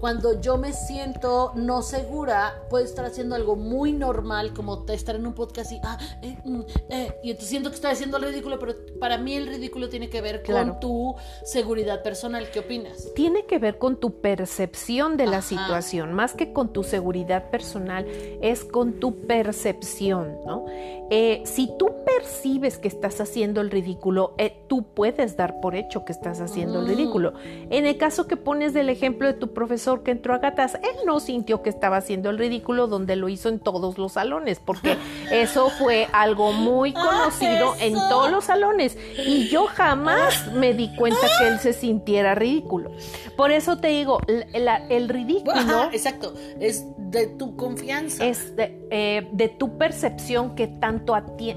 Cuando 0.00 0.40
yo 0.40 0.58
me 0.58 0.72
siento 0.72 1.52
no 1.54 1.82
segura, 1.82 2.62
puedo 2.68 2.84
estar 2.84 3.04
haciendo 3.06 3.34
algo 3.34 3.56
muy 3.56 3.92
normal, 3.92 4.52
como 4.52 4.84
estar 4.88 5.16
en 5.16 5.26
un 5.26 5.34
podcast 5.34 5.72
y, 5.72 5.80
ah, 5.82 5.98
eh, 6.22 6.36
mm, 6.44 6.60
eh, 6.90 7.14
y 7.22 7.30
entonces 7.30 7.48
siento 7.48 7.70
que 7.70 7.76
estoy 7.76 7.90
haciendo 7.92 8.18
el 8.18 8.24
ridículo, 8.24 8.58
pero 8.58 8.74
para 9.00 9.16
mí 9.18 9.34
el 9.34 9.46
ridículo 9.46 9.88
tiene 9.88 10.10
que 10.10 10.20
ver 10.20 10.42
Claro. 10.42 10.72
con 10.72 10.80
tu 10.80 11.14
seguridad 11.44 12.02
personal. 12.02 12.50
¿Qué 12.52 12.60
opinas? 12.60 13.08
Tiene 13.14 13.46
que 13.46 13.58
ver 13.58 13.78
con 13.78 13.96
tu 13.96 14.20
percepción 14.20 15.16
de 15.16 15.26
la 15.26 15.38
Ajá. 15.38 15.48
situación, 15.48 16.12
más 16.12 16.34
que 16.34 16.52
con 16.52 16.72
tu 16.72 16.82
seguridad 16.82 17.50
personal, 17.50 18.06
es 18.42 18.64
con 18.64 18.94
tu 18.94 19.21
percepción, 19.26 20.38
¿no? 20.44 20.64
Eh, 21.10 21.42
si 21.44 21.68
tú 21.78 21.90
percibes 22.18 22.78
que 22.78 22.88
estás 22.88 23.20
haciendo 23.20 23.60
el 23.60 23.70
ridículo, 23.70 24.34
eh, 24.38 24.56
tú 24.68 24.82
puedes 24.94 25.36
dar 25.36 25.60
por 25.60 25.74
hecho 25.74 26.04
que 26.04 26.12
estás 26.12 26.40
haciendo 26.40 26.80
el 26.80 26.86
Mm. 26.86 26.88
ridículo. 26.88 27.32
En 27.70 27.86
el 27.86 27.96
caso 27.96 28.26
que 28.26 28.36
pones 28.36 28.74
del 28.74 28.88
ejemplo 28.88 29.26
de 29.26 29.34
tu 29.34 29.52
profesor 29.52 30.02
que 30.02 30.10
entró 30.10 30.34
a 30.34 30.38
gatas, 30.38 30.74
él 30.76 30.96
no 31.06 31.20
sintió 31.20 31.62
que 31.62 31.70
estaba 31.70 31.96
haciendo 31.96 32.30
el 32.30 32.38
ridículo 32.38 32.86
donde 32.86 33.16
lo 33.16 33.28
hizo 33.28 33.48
en 33.48 33.58
todos 33.60 33.98
los 33.98 34.12
salones, 34.12 34.60
porque 34.60 34.96
eso 35.32 35.70
fue 35.70 36.08
algo 36.12 36.52
muy 36.52 36.92
conocido 36.92 37.74
en 37.80 37.94
todos 37.94 38.30
los 38.30 38.44
salones 38.44 38.96
y 39.26 39.48
yo 39.48 39.66
jamás 39.66 40.52
me 40.52 40.74
di 40.74 40.94
cuenta 40.96 41.26
que 41.38 41.48
él 41.48 41.58
se 41.58 41.72
sintiera 41.72 42.34
ridículo. 42.34 42.90
Por 43.36 43.50
eso 43.50 43.78
te 43.78 43.88
digo, 43.88 44.20
la- 44.54 44.86
el 44.88 45.08
ridículo 45.08 45.52
Ajá, 45.56 45.88
exacto, 45.92 46.34
es 46.60 46.84
de 46.98 47.26
tu 47.26 47.56
confianza. 47.56 48.24
es 48.24 48.56
de, 48.56 48.86
eh, 48.90 49.28
de 49.32 49.48
tu 49.48 49.76
percepción 49.78 50.54
que 50.54 50.66
tanto 50.66 51.14
ati- 51.14 51.56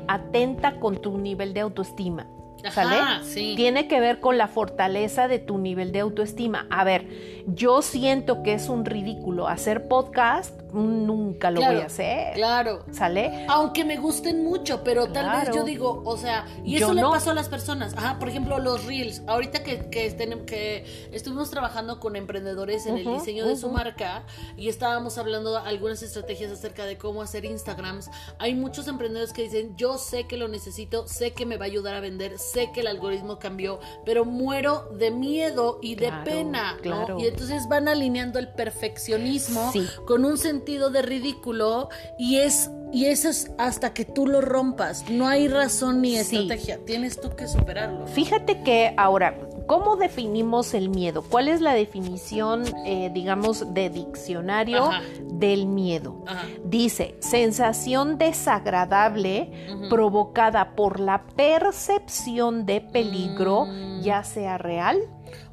con 0.80 0.98
tu 0.98 1.18
nivel 1.18 1.54
de 1.54 1.62
autoestima. 1.62 2.28
¿Sale? 2.72 2.96
Ajá, 2.96 3.22
sí. 3.24 3.54
Tiene 3.56 3.88
que 3.88 4.00
ver 4.00 4.20
con 4.20 4.38
la 4.38 4.48
fortaleza 4.48 5.28
de 5.28 5.40
tu 5.40 5.58
nivel 5.58 5.92
de 5.92 6.00
autoestima. 6.02 6.68
A 6.70 6.84
ver, 6.84 7.44
yo 7.48 7.82
siento 7.82 8.44
que 8.44 8.54
es 8.54 8.70
un 8.70 8.86
ridículo 8.86 9.48
hacer 9.48 9.88
podcast, 9.88 10.60
nunca 10.74 11.52
lo 11.52 11.58
Claro, 11.60 11.74
voy 11.76 11.84
a 11.84 11.86
hacer. 11.88 12.34
Claro. 12.34 12.84
¿Sale? 12.92 13.46
Aunque 13.50 13.86
me 13.86 13.98
gusten 13.98 14.44
mucho, 14.44 14.84
pero 14.84 15.08
tal 15.08 15.30
vez 15.40 15.56
yo 15.56 15.64
digo, 15.64 16.02
o 16.06 16.18
sea, 16.18 16.46
y 16.64 16.78
Yo 16.80 16.88
eso 16.88 16.94
le 16.94 17.02
no. 17.02 17.12
pasó 17.12 17.32
a 17.32 17.34
las 17.34 17.50
personas. 17.50 17.96
Ajá, 17.98 18.20
por 18.20 18.30
ejemplo, 18.30 18.60
los 18.60 18.86
reels. 18.86 19.22
Ahorita 19.28 19.64
que, 19.64 19.90
que, 19.90 20.06
estén- 20.06 20.46
que 20.46 20.86
estuvimos 21.12 21.50
trabajando 21.52 22.00
con 22.00 22.16
emprendedores 22.16 22.86
en 22.88 22.98
el 22.98 23.06
diseño 23.06 23.46
de 23.48 23.56
su 23.56 23.70
marca 23.70 24.24
y 24.58 24.68
estábamos 24.70 25.18
hablando 25.18 25.58
algunas 25.58 26.02
estrategias 26.04 26.52
acerca 26.52 26.86
de 26.86 26.98
cómo 26.98 27.22
hacer 27.22 27.46
Instagrams. 27.46 28.10
Hay 28.40 28.54
muchos 28.56 28.88
emprendedores 28.88 29.34
que 29.34 29.44
dicen, 29.44 29.76
yo 29.78 29.98
sé 29.98 30.26
que 30.28 30.38
lo 30.38 30.48
necesito, 30.48 31.08
sé 31.08 31.32
que 31.32 31.46
me 31.46 31.58
va 31.58 31.66
a 31.66 31.68
ayudar 31.68 31.96
a 31.96 32.00
vender, 32.00 32.38
sé 32.56 32.72
que 32.74 32.80
el 32.80 32.88
algoritmo 32.88 33.38
cambió, 33.38 33.80
pero 34.06 34.24
muero 34.24 34.88
de 34.98 35.12
miedo 35.12 35.78
y 35.82 35.96
de 35.96 36.08
Claro, 36.08 36.24
pena. 36.24 36.74
¿no? 36.76 36.82
claro. 36.82 37.20
Y 37.20 37.28
entonces 37.28 37.68
van 37.70 37.88
alineando 37.90 38.40
el 38.40 38.48
perfeccionismo 38.50 39.72
Sí. 39.74 39.86
con 40.08 40.24
un 40.26 40.38
sentido 40.38 40.90
de 40.90 41.02
ridículo 41.02 41.90
y 42.18 42.38
es 42.38 42.70
y 42.94 43.08
eso 43.08 43.28
es 43.28 43.52
hasta 43.58 43.94
que 43.94 44.06
tú 44.06 44.26
lo 44.26 44.40
rompas. 44.40 45.10
No 45.10 45.28
hay 45.28 45.50
razón 45.50 46.00
ni 46.02 46.12
Sí. 46.24 46.38
estrategia. 46.38 46.80
Tienes 46.86 47.20
tú 47.20 47.36
que 47.36 47.46
superarlo. 47.46 48.08
Fíjate 48.08 48.62
que 48.64 48.94
ahora, 48.96 49.38
¿cómo 49.68 49.96
definimos 49.96 50.74
el 50.74 50.90
miedo? 50.90 51.24
¿Cuál 51.24 51.48
es 51.48 51.62
la 51.62 51.74
definición, 51.74 52.64
eh, 52.86 53.10
digamos, 53.14 53.74
de 53.74 53.90
diccionario 53.90 54.86
Ajá. 54.86 55.02
del 55.24 55.68
miedo? 55.68 56.24
Ajá. 56.28 56.46
Dice, 56.64 57.16
sensación 57.20 58.18
desagradable 58.18 59.52
provocada 59.90 60.76
por 60.76 61.00
la 61.00 61.24
percepción 61.36 62.66
de 62.66 62.82
peligro, 62.82 63.66
Mm. 63.66 64.02
ya 64.02 64.24
sea 64.24 64.58
real 64.58 64.98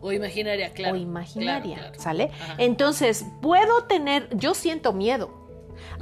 O 0.00 0.12
imaginaria, 0.12 0.70
claro. 0.72 0.94
o 0.94 0.96
imaginaria, 0.96 1.76
Claro, 1.76 1.88
claro. 1.92 2.02
¿sale? 2.02 2.30
Ajá. 2.40 2.54
Entonces, 2.58 3.24
puedo 3.40 3.84
tener, 3.84 4.28
yo 4.36 4.54
siento 4.54 4.92
miedo. 4.92 5.41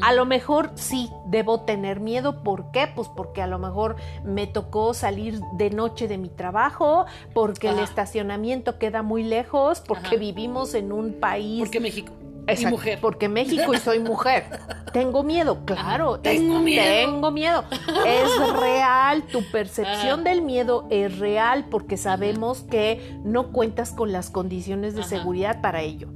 A 0.02 0.12
lo 0.12 0.24
mejor 0.26 0.70
sí, 0.74 1.10
debo 1.26 1.60
tener 1.62 2.00
miedo. 2.00 2.42
¿Por 2.42 2.70
qué? 2.70 2.88
Pues 2.94 3.08
porque 3.08 3.42
a 3.42 3.46
lo 3.46 3.58
mejor 3.58 3.96
me 4.24 4.46
tocó 4.46 4.94
salir 4.94 5.40
de 5.54 5.70
noche 5.70 6.08
de 6.08 6.18
mi 6.18 6.28
trabajo, 6.28 7.06
porque 7.34 7.68
el 7.68 7.78
estacionamiento 7.78 8.78
queda 8.78 9.02
muy 9.02 9.22
lejos, 9.22 9.80
porque 9.86 10.06
Ajá. 10.08 10.16
vivimos 10.16 10.74
en 10.74 10.92
un 10.92 11.14
país... 11.14 11.60
Porque 11.60 11.80
México. 11.80 12.12
Exacto, 12.46 12.68
Y 12.68 12.70
mujer. 12.72 12.98
Porque 13.00 13.28
México 13.28 13.74
y 13.74 13.78
soy 13.78 13.98
mujer. 14.00 14.44
Tengo 14.92 15.22
miedo, 15.22 15.58
claro. 15.66 16.18
Tengo 16.20 16.56
es- 16.56 16.62
miedo. 16.64 16.84
Tengo 16.84 17.30
miedo. 17.30 17.64
Es 18.06 18.58
real. 18.60 19.22
Tu 19.30 19.42
percepción 19.52 20.20
Ajá. 20.20 20.28
del 20.30 20.42
miedo 20.42 20.86
es 20.90 21.18
real 21.18 21.66
porque 21.70 21.96
sabemos 21.96 22.62
que 22.62 23.18
no 23.24 23.52
cuentas 23.52 23.92
con 23.92 24.10
las 24.10 24.30
condiciones 24.30 24.94
de 24.94 25.02
Ajá. 25.02 25.10
seguridad 25.10 25.60
para 25.60 25.82
ello. 25.82 26.08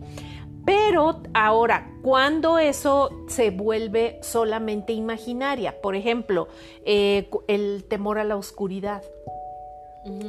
Pero 0.64 1.20
ahora, 1.34 1.90
cuando 2.02 2.58
eso 2.58 3.10
se 3.28 3.50
vuelve 3.50 4.18
solamente 4.22 4.92
imaginaria, 4.92 5.80
por 5.80 5.94
ejemplo, 5.94 6.48
eh, 6.84 7.28
el 7.48 7.84
temor 7.84 8.18
a 8.18 8.24
la 8.24 8.36
oscuridad. 8.36 9.02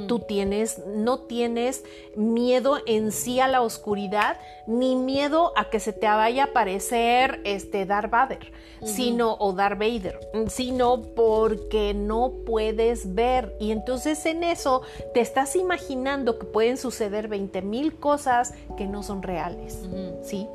Tú 0.08 0.20
tienes, 0.20 0.79
no 0.88 1.20
tienes 1.20 1.84
miedo 2.15 2.77
en 2.86 3.12
sí 3.12 3.39
a 3.39 3.48
la 3.48 3.62
oscuridad, 3.62 4.38
ni 4.67 4.96
miedo 4.96 5.51
a 5.58 5.70
que 5.70 5.79
se 5.79 5.91
te 5.91 6.08
vaya 6.08 6.44
a 6.44 6.48
aparecer 6.48 7.41
este 7.44 7.86
Darth 7.86 8.10
Vader, 8.10 8.51
sino, 8.84 9.36
o 9.39 9.53
Darth 9.53 9.79
Vader, 9.79 10.20
sino 10.48 11.01
porque 11.01 11.94
no 11.94 12.32
puedes 12.46 13.15
ver. 13.15 13.55
Y 13.60 13.72
entonces 13.72 14.25
en 14.25 14.44
eso 14.44 14.82
te 15.13 15.20
estás 15.20 15.55
imaginando 15.55 16.39
que 16.39 16.46
pueden 16.46 16.77
suceder 16.77 17.27
20 17.27 17.62
mil 17.62 17.96
cosas 18.00 18.53
que 18.77 18.88
no 18.88 19.03
son 19.03 19.24
reales. 19.24 19.82
¿Sí? 20.24 20.48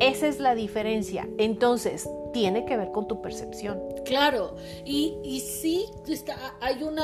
Esa 0.00 0.28
es 0.28 0.38
la 0.38 0.54
diferencia. 0.54 1.28
Entonces, 1.38 2.08
tiene 2.32 2.64
que 2.64 2.76
ver 2.76 2.90
con 2.92 3.08
tu 3.08 3.20
percepción. 3.20 3.80
Claro, 4.04 4.54
y, 4.84 5.18
y 5.24 5.40
sí 5.40 5.86
está, 6.06 6.56
hay 6.60 6.82
un 6.82 6.98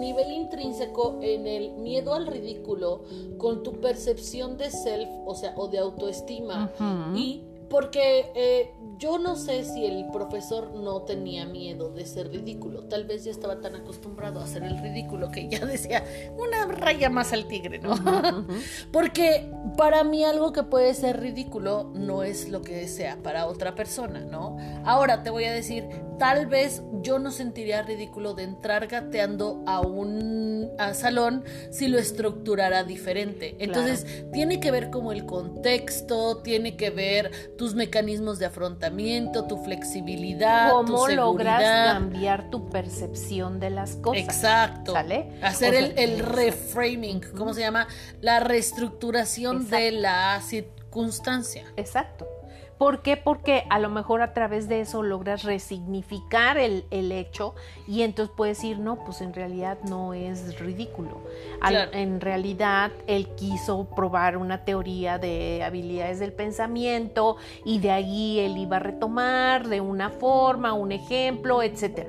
nivel 0.00 0.32
intrínseco 0.32 1.18
en 1.22 1.46
el 1.46 1.72
miedo 1.72 2.14
al 2.14 2.26
ridículo 2.26 3.04
con 3.38 3.62
tu 3.62 3.80
percepción 3.80 4.56
de 4.56 4.70
self, 4.70 5.08
o 5.26 5.34
sea, 5.34 5.54
o 5.56 5.68
de 5.68 5.78
autoestima. 5.78 6.70
Y 7.14 7.44
porque 7.70 8.32
eh, 8.34 8.74
yo 8.98 9.18
no 9.18 9.36
sé 9.36 9.64
si 9.64 9.86
el 9.86 10.10
profesor 10.10 10.74
no 10.74 11.02
tenía 11.02 11.46
miedo 11.46 11.88
de 11.90 12.04
ser 12.04 12.28
ridículo, 12.28 12.88
tal 12.88 13.04
vez 13.04 13.24
ya 13.24 13.30
estaba 13.30 13.60
tan 13.60 13.76
acostumbrado 13.76 14.40
a 14.40 14.44
hacer 14.44 14.64
el 14.64 14.76
ridículo 14.82 15.30
que 15.30 15.48
ya 15.48 15.64
decía 15.64 16.04
una 16.36 16.66
raya 16.66 17.08
más 17.08 17.32
al 17.32 17.46
tigre, 17.46 17.78
¿no? 17.78 17.94
Porque 18.92 19.48
para 19.76 20.02
mí 20.02 20.24
algo 20.24 20.52
que 20.52 20.64
puede 20.64 20.92
ser 20.94 21.20
ridículo 21.20 21.92
no 21.94 22.24
es 22.24 22.48
lo 22.48 22.60
que 22.60 22.88
sea 22.88 23.22
para 23.22 23.46
otra 23.46 23.76
persona, 23.76 24.20
¿no? 24.20 24.56
Ahora 24.84 25.22
te 25.22 25.30
voy 25.30 25.44
a 25.44 25.52
decir, 25.52 25.88
tal 26.20 26.46
vez 26.46 26.82
yo 27.00 27.18
no 27.18 27.30
sentiría 27.30 27.80
ridículo 27.80 28.34
de 28.34 28.42
entrar 28.42 28.88
gateando 28.88 29.64
a 29.66 29.80
un 29.80 30.70
salón 30.92 31.44
si 31.70 31.88
lo 31.88 31.98
estructurara 31.98 32.84
diferente. 32.84 33.56
Entonces, 33.58 34.06
tiene 34.30 34.60
que 34.60 34.70
ver 34.70 34.90
como 34.90 35.12
el 35.12 35.24
contexto, 35.24 36.42
tiene 36.42 36.76
que 36.76 36.90
ver 36.90 37.56
tus 37.56 37.74
mecanismos 37.74 38.38
de 38.38 38.44
afrontamiento, 38.44 39.46
tu 39.46 39.64
flexibilidad, 39.64 40.70
cómo 40.70 41.06
tu 41.06 41.14
logras 41.14 41.62
cambiar 41.94 42.50
tu 42.50 42.68
percepción 42.68 43.58
de 43.58 43.70
las 43.70 43.96
cosas. 43.96 44.22
Exacto. 44.22 44.92
¿Sale? 44.92 45.30
Hacer 45.40 45.94
el, 45.96 46.18
reframing, 46.18 47.22
¿cómo 47.34 47.54
se 47.54 47.60
llama? 47.60 47.88
La 48.20 48.40
reestructuración 48.40 49.70
de 49.70 49.92
la 49.92 50.38
circunstancia. 50.42 51.64
Exacto. 51.78 52.39
¿Por 52.80 53.02
qué? 53.02 53.18
Porque 53.18 53.64
a 53.68 53.78
lo 53.78 53.90
mejor 53.90 54.22
a 54.22 54.32
través 54.32 54.66
de 54.66 54.80
eso 54.80 55.02
logras 55.02 55.42
resignificar 55.42 56.56
el, 56.56 57.12
hecho 57.12 57.54
y 57.86 58.00
entonces 58.00 58.34
puedes 58.34 58.56
decir, 58.56 58.78
no, 58.78 59.04
pues 59.04 59.20
en 59.20 59.34
realidad 59.34 59.76
no 59.86 60.14
es 60.14 60.58
ridículo. 60.58 61.20
en 61.60 62.22
realidad 62.22 62.90
él 63.06 63.28
quiso 63.36 63.84
probar 63.94 64.38
una 64.38 64.64
teoría 64.64 65.18
de 65.18 65.62
habilidades 65.62 66.20
del 66.20 66.32
pensamiento 66.32 67.36
y 67.66 67.80
de 67.80 67.90
ahí 67.90 68.38
él 68.38 68.56
iba 68.56 68.78
a 68.78 68.80
retomar 68.80 69.68
de 69.68 69.82
una 69.82 70.08
forma, 70.08 70.72
un 70.72 70.92
ejemplo, 70.92 71.62
etcétera. 71.62 72.08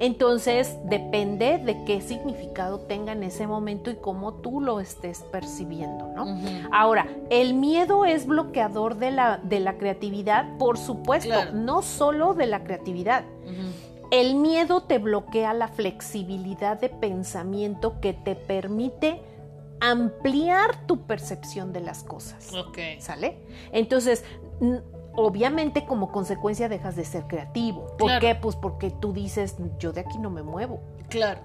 Entonces 0.00 0.78
depende 0.84 1.58
de 1.58 1.84
qué 1.84 2.00
significado 2.00 2.80
tenga 2.80 3.12
en 3.12 3.22
ese 3.22 3.46
momento 3.46 3.90
y 3.90 3.96
cómo 3.96 4.32
tú 4.34 4.62
lo 4.62 4.80
estés 4.80 5.20
percibiendo, 5.30 6.08
¿no? 6.08 6.38
Ahora, 6.72 7.06
el 7.28 7.52
miedo 7.52 8.06
es 8.06 8.26
bloqueador 8.26 8.96
de 8.96 9.10
la, 9.10 9.36
de 9.42 9.60
la 9.60 9.76
creatividad, 9.76 10.56
por 10.56 10.78
supuesto, 10.78 11.52
no 11.52 11.82
solo 11.82 12.32
de 12.32 12.46
la 12.46 12.64
creatividad. 12.64 13.24
El 14.10 14.36
miedo 14.36 14.82
te 14.84 14.98
bloquea 14.98 15.52
la 15.52 15.68
flexibilidad 15.68 16.80
de 16.80 16.88
pensamiento 16.88 18.00
que 18.00 18.14
te 18.14 18.34
permite 18.34 19.20
ampliar 19.80 20.86
tu 20.86 21.06
percepción 21.06 21.72
de 21.72 21.80
las 21.80 22.02
cosas. 22.04 22.52
Ok. 22.54 22.78
¿Sale? 22.98 23.38
Entonces, 23.72 24.24
obviamente 25.14 25.84
como 25.86 26.12
consecuencia 26.12 26.68
dejas 26.68 26.96
de 26.96 27.04
ser 27.04 27.26
creativo. 27.26 27.86
¿Por 27.98 28.18
qué? 28.18 28.34
Pues 28.34 28.56
porque 28.56 28.90
tú 28.90 29.12
dices, 29.12 29.56
yo 29.78 29.92
de 29.92 30.00
aquí 30.00 30.18
no 30.18 30.30
me 30.30 30.42
muevo. 30.42 30.80
Claro. 31.08 31.40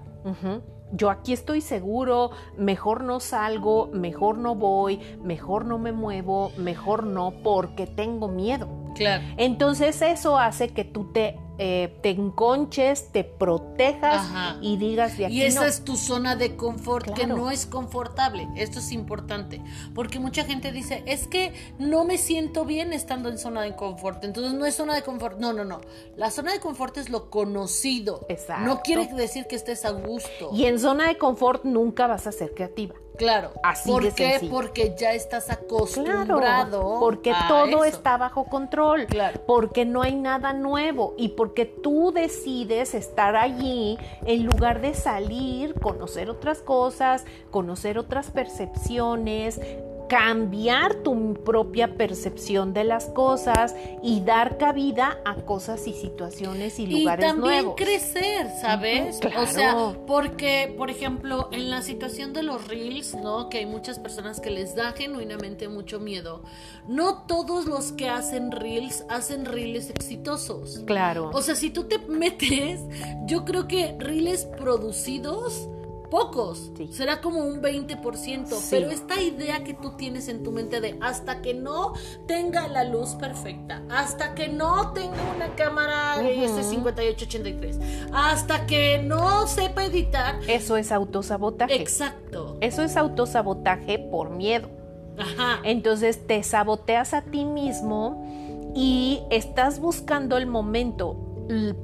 Yo 0.92 1.10
aquí 1.10 1.32
estoy 1.32 1.60
seguro, 1.60 2.30
mejor 2.56 3.02
no 3.02 3.18
salgo, 3.18 3.88
mejor 3.92 4.38
no 4.38 4.54
voy, 4.54 5.00
mejor 5.22 5.64
no 5.64 5.78
me 5.78 5.92
muevo, 5.92 6.52
mejor 6.56 7.04
no, 7.04 7.32
porque 7.42 7.86
tengo 7.86 8.28
miedo. 8.28 8.68
Claro. 8.94 9.24
Entonces 9.36 10.00
eso 10.00 10.38
hace 10.38 10.68
que 10.68 10.84
tú 10.84 11.12
te 11.12 11.38
eh, 11.58 11.96
te 12.02 12.10
enconches, 12.10 13.12
te 13.12 13.24
protejas 13.24 14.26
y 14.60 14.76
digas 14.76 15.16
de 15.16 15.26
aquí. 15.26 15.38
Y 15.38 15.42
esa 15.42 15.66
es 15.66 15.84
tu 15.84 15.96
zona 15.96 16.36
de 16.36 16.56
confort 16.56 17.12
que 17.14 17.26
no 17.26 17.50
es 17.50 17.66
confortable. 17.66 18.48
Esto 18.56 18.78
es 18.78 18.92
importante. 18.92 19.62
Porque 19.94 20.18
mucha 20.18 20.44
gente 20.44 20.72
dice, 20.72 21.02
es 21.06 21.26
que 21.26 21.52
no 21.78 22.04
me 22.04 22.18
siento 22.18 22.64
bien 22.64 22.92
estando 22.92 23.28
en 23.28 23.38
zona 23.38 23.62
de 23.62 23.74
confort. 23.74 24.24
Entonces 24.24 24.52
no 24.52 24.66
es 24.66 24.74
zona 24.74 24.94
de 24.94 25.02
confort. 25.02 25.38
No, 25.38 25.52
no, 25.52 25.64
no. 25.64 25.80
La 26.16 26.30
zona 26.30 26.52
de 26.52 26.60
confort 26.60 26.96
es 26.98 27.10
lo 27.10 27.30
conocido. 27.30 28.26
Exacto. 28.28 28.64
No 28.64 28.82
quiere 28.82 29.06
decir 29.14 29.46
que 29.46 29.56
estés 29.56 29.84
a 29.84 29.90
gusto. 29.90 30.50
Y 30.52 30.64
en 30.66 30.78
zona 30.78 31.08
de 31.08 31.18
confort 31.18 31.64
nunca 31.64 32.06
vas 32.06 32.26
a 32.26 32.32
ser 32.32 32.54
creativa. 32.54 32.94
Claro. 33.16 33.52
Así 33.62 33.90
¿Por 33.90 34.14
qué? 34.14 34.46
Porque 34.50 34.94
ya 34.96 35.12
estás 35.12 35.50
acostumbrado. 35.50 36.98
porque 37.00 37.34
todo 37.48 37.84
está 37.84 38.16
bajo 38.16 38.44
control. 38.44 39.06
Claro. 39.06 39.40
Porque 39.46 39.84
no 39.84 40.02
hay 40.02 40.14
nada 40.14 40.52
nuevo. 40.52 41.14
Y 41.16 41.30
porque 41.30 41.64
tú 41.64 42.12
decides 42.12 42.94
estar 42.94 43.36
allí 43.36 43.98
en 44.24 44.46
lugar 44.46 44.80
de 44.80 44.94
salir, 44.94 45.74
conocer 45.74 46.30
otras 46.30 46.58
cosas, 46.58 47.24
conocer 47.50 47.98
otras 47.98 48.30
percepciones, 48.30 49.60
cambiar 50.08 50.96
tu 50.96 51.34
propia 51.34 51.94
percepción 51.94 52.72
de 52.72 52.84
las 52.84 53.06
cosas 53.06 53.74
y 54.02 54.20
dar 54.20 54.58
cabida 54.58 55.18
a 55.24 55.34
cosas 55.36 55.86
y 55.86 55.92
situaciones 55.92 56.78
y 56.78 56.86
lugares 56.86 57.34
nuevos. 57.36 57.52
Y 57.52 57.56
también 57.56 57.74
crecer, 57.74 58.50
¿sabes? 58.60 59.20
O 59.36 59.46
sea, 59.46 59.96
porque, 60.06 60.74
por 60.76 60.90
ejemplo, 60.90 61.48
en 61.52 61.70
la 61.70 61.82
situación 61.82 62.32
de 62.32 62.42
los 62.42 62.68
reels, 62.68 63.14
¿no? 63.14 63.48
Que 63.48 63.58
hay 63.58 63.66
muchas 63.66 63.98
personas 63.98 64.40
que 64.40 64.50
les 64.50 64.74
da 64.74 64.92
genuinamente 64.92 65.68
mucho 65.68 66.00
miedo. 66.00 66.42
No 66.86 67.22
todos 67.26 67.66
los 67.66 67.92
que 67.92 68.08
hacen 68.08 68.52
reels 68.52 69.04
hacen 69.08 69.44
reels 69.44 69.90
exitosos. 69.90 70.82
Claro. 70.86 71.30
O 71.32 71.42
sea, 71.42 71.54
si 71.54 71.70
tú 71.70 71.84
te 71.84 71.98
metes, 72.08 72.80
yo 73.26 73.44
creo 73.44 73.68
que 73.68 73.96
reels 73.98 74.44
producidos 74.44 75.68
pocos, 76.16 76.72
será 76.92 77.20
como 77.20 77.40
un 77.40 77.60
20%, 77.60 78.48
pero 78.70 78.88
esta 78.88 79.20
idea 79.20 79.62
que 79.62 79.74
tú 79.74 79.98
tienes 79.98 80.28
en 80.28 80.42
tu 80.42 80.50
mente 80.50 80.80
de 80.80 80.96
hasta 81.02 81.42
que 81.42 81.52
no 81.52 81.92
tenga 82.26 82.68
la 82.68 82.84
luz 82.84 83.10
perfecta, 83.16 83.82
hasta 83.90 84.34
que 84.34 84.48
no 84.48 84.94
tenga 84.94 85.18
una 85.36 85.54
cámara 85.56 86.16
uh 86.16 86.62
5883, 86.62 87.78
hasta 88.14 88.64
que 88.64 88.98
no 89.02 89.46
sepa 89.46 89.84
editar. 89.84 90.36
Eso 90.48 90.78
es 90.78 90.90
autosabotaje. 90.90 91.74
Exacto. 91.82 92.56
Eso 92.62 92.82
es 92.82 92.96
autosabotaje 92.96 93.98
por 93.98 94.30
miedo. 94.30 94.70
Ajá. 95.18 95.60
Entonces 95.64 96.26
te 96.26 96.42
saboteas 96.42 97.12
a 97.12 97.24
ti 97.24 97.44
mismo 97.44 98.72
y 98.74 99.20
estás 99.28 99.80
buscando 99.80 100.38
el 100.38 100.46
momento 100.46 101.14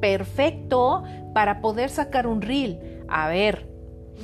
perfecto 0.00 1.02
para 1.34 1.60
poder 1.60 1.90
sacar 1.90 2.26
un 2.26 2.40
reel. 2.40 3.04
A 3.08 3.28
ver, 3.28 3.71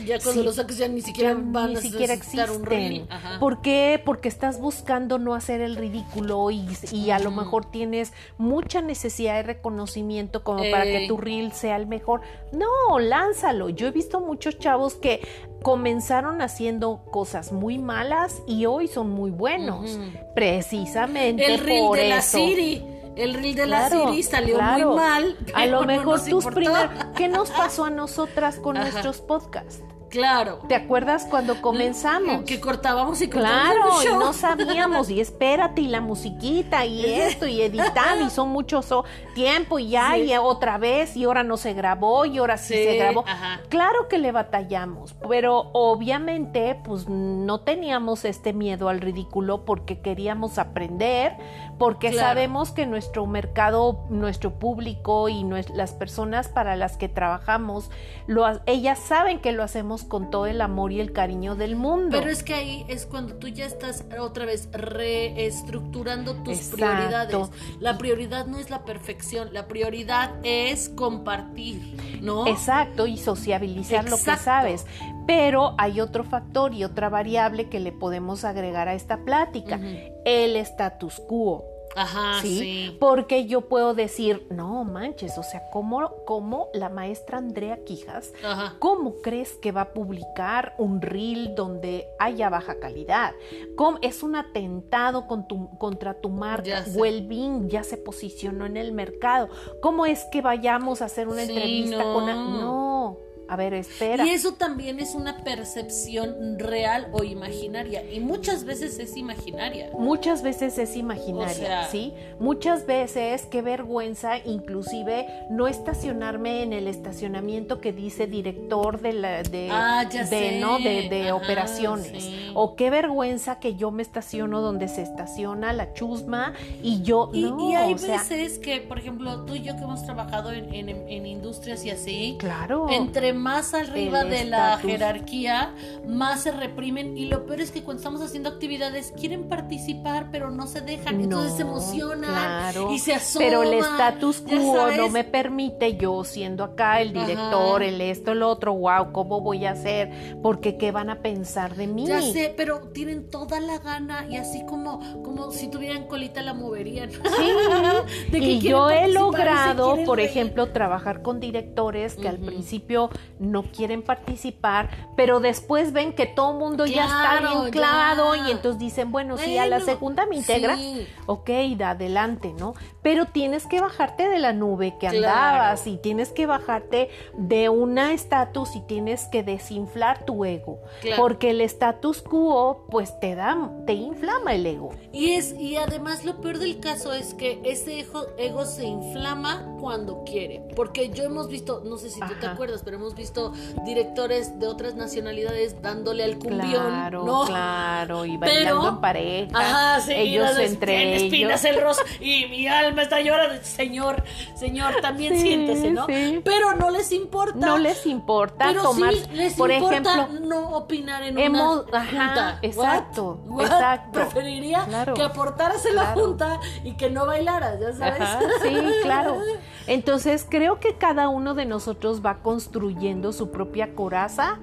ya 0.06 0.18
cuando 0.20 0.42
lo 0.42 0.52
saques 0.52 0.78
ya 0.78 0.88
ni 0.88 1.00
siquiera 1.00 1.36
van 1.38 1.70
ni 1.70 1.76
a 1.76 1.80
siquiera 1.80 2.14
existen. 2.14 3.08
¿Por 3.40 3.60
qué? 3.60 4.00
Porque 4.04 4.28
estás 4.28 4.60
buscando 4.60 5.18
no 5.18 5.34
hacer 5.34 5.60
el 5.60 5.76
ridículo 5.76 6.50
y, 6.50 7.10
a 7.10 7.18
lo 7.18 7.30
mejor 7.30 7.70
tienes 7.70 8.12
mucha 8.36 8.82
necesidad 8.82 9.36
de 9.36 9.42
reconocimiento 9.42 10.44
como 10.44 10.62
para 10.70 10.84
que 10.84 11.06
tu 11.08 11.16
reel 11.16 11.52
sea 11.52 11.76
el 11.76 11.86
mejor. 11.86 12.20
No, 12.52 12.98
lánzalo. 12.98 13.68
Yo 13.70 13.88
he 13.88 13.90
visto 13.90 14.20
muchos 14.20 14.58
chavos 14.58 14.94
que 14.94 15.20
comenzaron 15.62 16.40
haciendo 16.42 17.02
cosas 17.10 17.52
muy 17.52 17.78
malas 17.78 18.42
y 18.46 18.66
hoy 18.66 18.88
son 18.88 19.10
muy 19.10 19.30
buenos. 19.30 19.98
Precisamente 20.34 21.54
el 21.54 21.60
reel 21.60 21.92
de 21.92 22.08
la 22.08 22.22
Siri 22.22 22.97
el 23.18 23.34
reel 23.34 23.54
de 23.56 23.66
la 23.66 23.90
Siri 23.90 24.22
salió 24.22 24.60
muy 24.60 24.84
mal. 24.84 25.36
A 25.54 25.66
lo 25.66 25.82
mejor 25.86 26.24
tus 26.24 26.46
primeros. 26.46 26.90
¿Qué 27.16 27.28
nos 27.28 27.50
pasó 27.50 27.84
a 27.84 27.90
nosotras 27.90 28.58
con 28.60 28.76
nuestros 28.76 29.20
podcasts? 29.20 29.82
Claro. 30.08 30.60
¿Te 30.68 30.74
acuerdas 30.74 31.26
cuando 31.28 31.60
comenzamos? 31.60 32.44
Que 32.44 32.60
cortábamos 32.60 33.20
y 33.22 33.28
cortábamos. 33.28 34.02
Claro, 34.02 34.16
y 34.16 34.18
no 34.18 34.32
sabíamos, 34.32 35.10
y 35.10 35.20
espérate, 35.20 35.82
y 35.82 35.88
la 35.88 36.00
musiquita, 36.00 36.84
y 36.86 37.04
esto, 37.04 37.46
y 37.46 37.62
editar, 37.62 38.20
y 38.20 38.30
son 38.30 38.48
muchos 38.48 38.88
tiempo, 39.34 39.78
y 39.78 39.90
ya, 39.90 40.16
y 40.16 40.34
otra 40.36 40.78
vez, 40.78 41.16
y 41.16 41.24
ahora 41.24 41.44
no 41.44 41.56
se 41.56 41.74
grabó, 41.74 42.24
y 42.24 42.38
ahora 42.38 42.56
sí, 42.58 42.74
se 42.74 42.96
grabó. 42.96 43.24
Claro 43.68 44.08
que 44.08 44.18
le 44.18 44.32
batallamos, 44.32 45.14
pero 45.28 45.70
obviamente, 45.72 46.80
pues 46.84 47.08
no 47.08 47.60
teníamos 47.60 48.24
este 48.24 48.52
miedo 48.52 48.88
al 48.88 49.00
ridículo 49.00 49.64
porque 49.64 50.00
queríamos 50.00 50.58
aprender, 50.58 51.36
porque 51.78 52.12
sabemos 52.12 52.72
que 52.72 52.86
nuestro 52.86 53.26
mercado, 53.26 54.04
nuestro 54.08 54.58
público 54.58 55.28
y 55.28 55.44
las 55.74 55.92
personas 55.92 56.48
para 56.48 56.76
las 56.76 56.96
que 56.96 57.08
trabajamos, 57.08 57.90
lo, 58.26 58.46
ellas 58.66 58.98
saben 58.98 59.40
que 59.40 59.52
lo 59.52 59.62
hacemos 59.62 59.97
con 60.04 60.30
todo 60.30 60.46
el 60.46 60.60
amor 60.60 60.92
y 60.92 61.00
el 61.00 61.12
cariño 61.12 61.54
del 61.56 61.76
mundo. 61.76 62.16
Pero 62.18 62.30
es 62.30 62.42
que 62.42 62.54
ahí 62.54 62.84
es 62.88 63.06
cuando 63.06 63.34
tú 63.34 63.48
ya 63.48 63.66
estás 63.66 64.04
otra 64.20 64.44
vez 64.44 64.68
reestructurando 64.72 66.34
tus 66.42 66.58
prioridades. 66.68 67.50
La 67.80 67.98
prioridad 67.98 68.46
no 68.46 68.58
es 68.58 68.70
la 68.70 68.84
perfección, 68.84 69.52
la 69.52 69.66
prioridad 69.68 70.34
es 70.42 70.88
compartir, 70.88 71.96
¿no? 72.20 72.46
Exacto, 72.46 73.06
y 73.06 73.16
sociabilizar 73.16 74.08
lo 74.08 74.16
que 74.16 74.36
sabes. 74.36 74.86
Pero 75.26 75.74
hay 75.78 76.00
otro 76.00 76.24
factor 76.24 76.72
y 76.72 76.84
otra 76.84 77.08
variable 77.08 77.68
que 77.68 77.80
le 77.80 77.92
podemos 77.92 78.44
agregar 78.44 78.88
a 78.88 78.94
esta 78.94 79.24
plática, 79.24 79.80
el 80.24 80.56
status 80.56 81.20
quo. 81.28 81.77
Ajá, 81.98 82.40
¿sí? 82.42 82.96
Porque 83.00 83.46
yo 83.46 83.62
puedo 83.62 83.94
decir, 83.94 84.46
no 84.50 84.84
manches, 84.84 85.36
o 85.38 85.42
sea, 85.42 85.68
¿cómo, 85.70 86.12
cómo 86.24 86.68
la 86.72 86.88
maestra 86.88 87.38
Andrea 87.38 87.84
Quijas, 87.84 88.32
cómo 88.78 89.16
crees 89.22 89.52
que 89.54 89.72
va 89.72 89.82
a 89.82 89.92
publicar 89.92 90.74
un 90.78 91.00
reel 91.00 91.54
donde 91.54 92.06
haya 92.18 92.50
baja 92.50 92.78
calidad? 92.78 93.32
¿Cómo, 93.76 93.98
es 94.02 94.22
un 94.22 94.36
atentado 94.36 95.26
con 95.26 95.48
tu, 95.48 95.76
contra 95.78 96.14
tu 96.14 96.28
marca. 96.28 96.84
Wellbeing 96.94 97.68
ya 97.68 97.82
se 97.82 97.96
posicionó 97.96 98.66
en 98.66 98.76
el 98.76 98.92
mercado. 98.92 99.48
¿Cómo 99.80 100.06
es 100.06 100.24
que 100.30 100.40
vayamos 100.40 101.02
a 101.02 101.06
hacer 101.06 101.28
una 101.28 101.42
entrevista 101.42 102.02
con... 102.02 102.26
No 102.26 103.27
a 103.48 103.56
ver, 103.56 103.72
espera. 103.74 104.26
Y 104.26 104.30
eso 104.30 104.54
también 104.54 105.00
es 105.00 105.14
una 105.14 105.38
percepción 105.38 106.58
real 106.58 107.08
o 107.12 107.24
imaginaria. 107.24 108.02
Y 108.10 108.20
muchas 108.20 108.64
veces 108.64 108.98
es 108.98 109.16
imaginaria. 109.16 109.90
Muchas 109.98 110.42
veces 110.42 110.76
es 110.78 110.96
imaginaria, 110.96 111.86
¿sí? 111.88 112.12
Muchas 112.38 112.86
veces, 112.86 113.46
qué 113.46 113.62
vergüenza, 113.62 114.38
inclusive 114.38 115.26
no 115.50 115.66
estacionarme 115.68 116.62
en 116.62 116.72
el 116.72 116.86
estacionamiento 116.88 117.80
que 117.80 117.92
dice 117.92 118.26
director 118.26 119.00
de 119.00 119.12
la 119.12 119.42
de, 119.42 119.68
Ah, 119.70 120.04
ya 120.10 120.20
de, 120.24 120.26
sé. 120.26 120.60
¿no? 120.60 120.78
de, 120.78 121.08
de 121.08 121.22
Ajá, 121.30 121.34
operaciones. 121.36 122.22
sí. 122.24 122.50
O 122.54 122.74
qué 122.76 122.90
vergüenza 122.90 123.58
que 123.60 123.76
yo 123.76 123.90
me 123.90 124.02
estaciono 124.02 124.60
donde 124.60 124.88
se 124.88 125.02
estaciona 125.02 125.72
la 125.72 125.92
chusma 125.94 126.54
y 126.82 127.02
yo 127.02 127.30
Y, 127.32 127.42
no, 127.42 127.70
y 127.70 127.74
hay 127.74 127.94
o 127.94 127.98
sea, 127.98 128.18
veces 128.18 128.58
que, 128.58 128.80
por 128.80 128.98
ejemplo, 128.98 129.44
tú 129.44 129.54
y 129.54 129.62
yo 129.62 129.76
que 129.76 129.82
hemos 129.84 130.04
trabajado 130.04 130.52
en, 130.52 130.72
en- 130.74 130.88
en 131.08 131.26
industrias 131.26 131.84
y 131.84 131.90
así, 131.90 132.36
claro. 132.38 132.86
entre 132.90 133.32
más 133.38 133.74
arriba 133.74 134.24
de 134.24 134.44
la 134.44 134.78
jerarquía, 134.78 135.74
más 136.06 136.42
se 136.42 136.52
reprimen. 136.52 137.16
Y 137.16 137.26
lo 137.26 137.46
peor 137.46 137.60
es 137.60 137.70
que 137.70 137.82
cuando 137.82 138.00
estamos 138.00 138.20
haciendo 138.22 138.48
actividades, 138.48 139.12
quieren 139.18 139.48
participar, 139.48 140.28
pero 140.30 140.50
no 140.50 140.66
se 140.66 140.80
dejan. 140.80 141.20
Entonces 141.20 141.54
se 141.56 141.64
No, 141.64 141.70
emocionan 141.70 142.30
claro. 142.30 142.92
y 142.92 142.98
se 142.98 143.14
asoman. 143.14 143.48
Pero 143.48 143.62
el 143.62 143.74
status 143.74 144.40
quo 144.40 144.90
no 144.96 145.08
me 145.08 145.24
permite 145.24 145.96
yo 145.96 146.24
siendo 146.24 146.64
acá 146.64 147.00
el 147.00 147.12
director, 147.12 147.82
Ajá. 147.82 147.84
el 147.84 148.00
esto, 148.00 148.32
el 148.32 148.42
otro, 148.42 148.74
wow, 148.74 149.12
¿cómo 149.12 149.40
voy 149.40 149.64
a 149.66 149.72
hacer? 149.72 150.38
Porque 150.42 150.76
qué 150.76 150.90
van 150.92 151.10
a 151.10 151.22
pensar 151.22 151.74
de 151.76 151.86
mí. 151.86 152.06
Ya 152.06 152.20
sé, 152.22 152.52
pero 152.56 152.80
tienen 152.92 153.30
toda 153.30 153.60
la 153.60 153.78
gana 153.78 154.26
y 154.28 154.36
así 154.36 154.64
como, 154.66 155.22
como 155.22 155.50
si 155.52 155.68
tuvieran 155.68 156.06
colita 156.06 156.42
la 156.42 156.54
moverían. 156.54 157.10
Sí. 157.10 157.18
De 158.32 158.40
que 158.40 158.46
y 158.46 158.60
yo 158.60 158.90
he 158.90 159.08
logrado, 159.08 159.96
por 160.04 160.18
reír. 160.18 160.30
ejemplo, 160.30 160.68
trabajar 160.72 161.22
con 161.22 161.40
directores 161.40 162.14
que 162.16 162.28
al 162.28 162.38
principio 162.38 163.10
no 163.38 163.62
quieren 163.64 164.02
participar, 164.02 164.90
pero 165.16 165.40
después 165.40 165.92
ven 165.92 166.12
que 166.12 166.26
todo 166.26 166.52
el 166.52 166.58
mundo 166.58 166.86
ya 166.86 167.04
está 167.04 167.40
bien 167.40 167.70
clavado 167.70 168.34
ya. 168.34 168.48
y 168.48 168.50
entonces 168.50 168.78
dicen, 168.78 169.10
bueno, 169.12 169.36
sí, 169.38 169.58
a 169.58 169.66
la 169.66 169.76
Bueno, 169.78 169.84
segunda 169.92 170.26
me 170.26 170.36
integras. 170.36 170.78
sí. 170.78 171.06
Ok, 171.26 171.50
da 171.76 171.90
adelante, 171.90 172.52
¿no? 172.58 172.74
Pero 173.02 173.26
tienes 173.26 173.66
que 173.66 173.80
bajarte 173.80 174.28
de 174.28 174.38
la 174.38 174.52
nube 174.52 174.96
que 174.98 175.08
Claro. 175.08 175.18
andabas 175.18 175.86
y 175.86 175.96
tienes 175.98 176.30
que 176.30 176.46
bajarte 176.46 177.10
de 177.36 177.68
una 177.68 178.12
estatus 178.12 178.74
y 178.76 178.80
tienes 178.82 179.26
que 179.28 179.42
desinflar 179.42 180.24
tu 180.24 180.44
ego. 180.44 180.80
Claro. 181.00 181.22
Porque 181.22 181.50
el 181.50 181.60
status 181.60 182.22
quo, 182.22 182.86
pues 182.90 183.18
te 183.20 183.34
da, 183.34 183.70
te 183.86 183.92
inflama 183.94 184.54
el 184.54 184.66
ego. 184.66 184.90
Y 185.12 185.32
es, 185.34 185.54
y 185.58 185.76
además 185.76 186.24
lo 186.24 186.40
peor 186.40 186.58
del 186.58 186.80
caso 186.80 187.12
es 187.12 187.34
que 187.34 187.60
ese 187.64 188.00
ego, 188.00 188.26
ego 188.36 188.64
se 188.64 188.84
inflama 188.86 189.64
cuando 189.80 190.24
quiere. 190.24 190.62
Porque 190.74 191.10
yo 191.10 191.24
hemos 191.24 191.48
visto, 191.48 191.82
no 191.84 191.96
sé 191.98 192.10
si 192.10 192.20
tú 192.20 192.34
te 192.40 192.46
acuerdas, 192.46 192.82
pero 192.84 192.96
hemos 192.96 193.14
visto 193.18 193.52
directores 193.84 194.58
de 194.58 194.66
otras 194.66 194.94
nacionalidades 194.94 195.82
dándole 195.82 196.24
al 196.24 196.38
cumbión. 196.38 196.86
Claro, 196.86 197.24
¿no? 197.24 197.44
claro, 197.44 198.24
y 198.24 198.38
Pero- 198.38 198.52
bailando 198.54 198.88
en 198.88 199.00
pareja. 199.00 199.58
Ajá, 199.58 200.00
sí, 200.00 200.12
ellos 200.14 200.44
las 200.44 200.58
entre 200.60 201.12
ellos. 201.14 201.22
espinas 201.24 201.64
el 201.66 201.80
rostro 201.82 202.06
y 202.20 202.46
mi 202.46 202.66
alma 202.68 203.02
está 203.02 203.20
llorando. 203.20 203.62
Señor, 203.62 204.22
señor, 204.56 204.94
también 205.02 205.34
Sí, 205.34 205.40
siéntese, 205.40 205.90
¿no? 205.90 206.06
sí. 206.06 206.40
Pero 206.44 206.74
no 206.74 206.90
les 206.90 207.12
importa. 207.12 207.58
No 207.58 207.76
les 207.78 208.06
importa 208.06 208.66
pero 208.68 208.82
tomar, 208.82 209.12
sí 209.14 209.22
les 209.32 209.54
por 209.54 209.70
importa 209.70 209.96
ejemplo, 210.14 210.40
no 210.46 210.70
opinar 210.76 211.22
en 211.24 211.38
hemos- 211.38 211.84
una 211.88 211.98
ajá, 211.98 212.08
junta. 212.26 212.58
exacto, 212.62 213.40
What? 213.46 213.56
What? 213.58 213.64
exacto. 213.66 214.10
Preferiría 214.12 214.84
Claro, 214.86 215.14
que 215.14 215.22
aportaras 215.22 215.84
en 215.86 215.96
la 215.96 216.06
junta 216.06 216.60
y 216.84 216.92
que 216.92 217.10
no 217.10 217.26
bailaras, 217.26 217.80
ya 217.80 217.92
sabes. 217.92 218.20
Ajá, 218.20 218.40
sí, 218.62 218.76
claro. 219.02 219.36
Entonces 219.88 220.46
creo 220.48 220.80
que 220.80 220.94
cada 220.96 221.28
uno 221.28 221.54
de 221.54 221.64
nosotros 221.64 222.24
va 222.24 222.38
construyendo 222.42 223.07
su 223.32 223.50
propia 223.50 223.94
coraza 223.94 224.58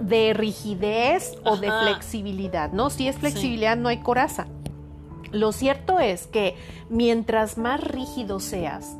de 0.00 0.32
rigidez 0.34 1.36
o 1.44 1.56
de 1.56 1.70
flexibilidad, 1.70 2.72
¿no? 2.72 2.90
Si 2.90 3.06
es 3.08 3.16
flexibilidad 3.16 3.76
no 3.76 3.88
hay 3.88 3.98
coraza. 3.98 4.46
Lo 5.30 5.52
cierto 5.52 6.00
es 6.00 6.26
que 6.26 6.56
mientras 6.88 7.58
más 7.58 7.80
rígido 7.82 8.40
seas, 8.40 8.96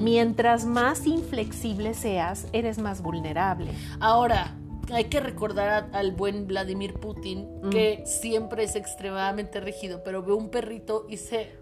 mientras 0.00 0.64
más 0.64 1.06
inflexible 1.06 1.94
seas, 1.94 2.46
eres 2.52 2.78
más 2.78 3.00
vulnerable. 3.02 3.70
Ahora, 4.00 4.54
hay 4.90 5.04
que 5.04 5.20
recordar 5.20 5.68
a- 5.92 5.98
al 5.98 6.12
buen 6.12 6.46
Vladimir 6.46 6.94
Putin 6.94 7.46
Mm. 7.62 7.70
que 7.70 8.02
siempre 8.06 8.64
es 8.64 8.74
extremadamente 8.74 9.60
rígido, 9.60 10.02
pero 10.04 10.22
ve 10.22 10.32
un 10.32 10.48
perrito 10.50 11.06
y 11.08 11.18
se, 11.18 11.52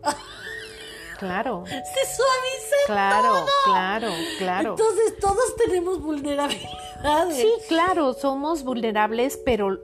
Claro, 1.19 1.65
se 1.67 2.17
suaviza 2.17 2.77
claro, 2.87 3.29
todo. 3.29 3.47
claro, 3.65 4.09
claro. 4.39 4.71
Entonces 4.71 5.19
todos 5.19 5.57
tenemos 5.57 6.01
vulnerabilidades. 6.01 7.37
Sí, 7.37 7.51
claro, 7.69 8.13
somos 8.13 8.65
vulnerables, 8.65 9.41
pero, 9.45 9.81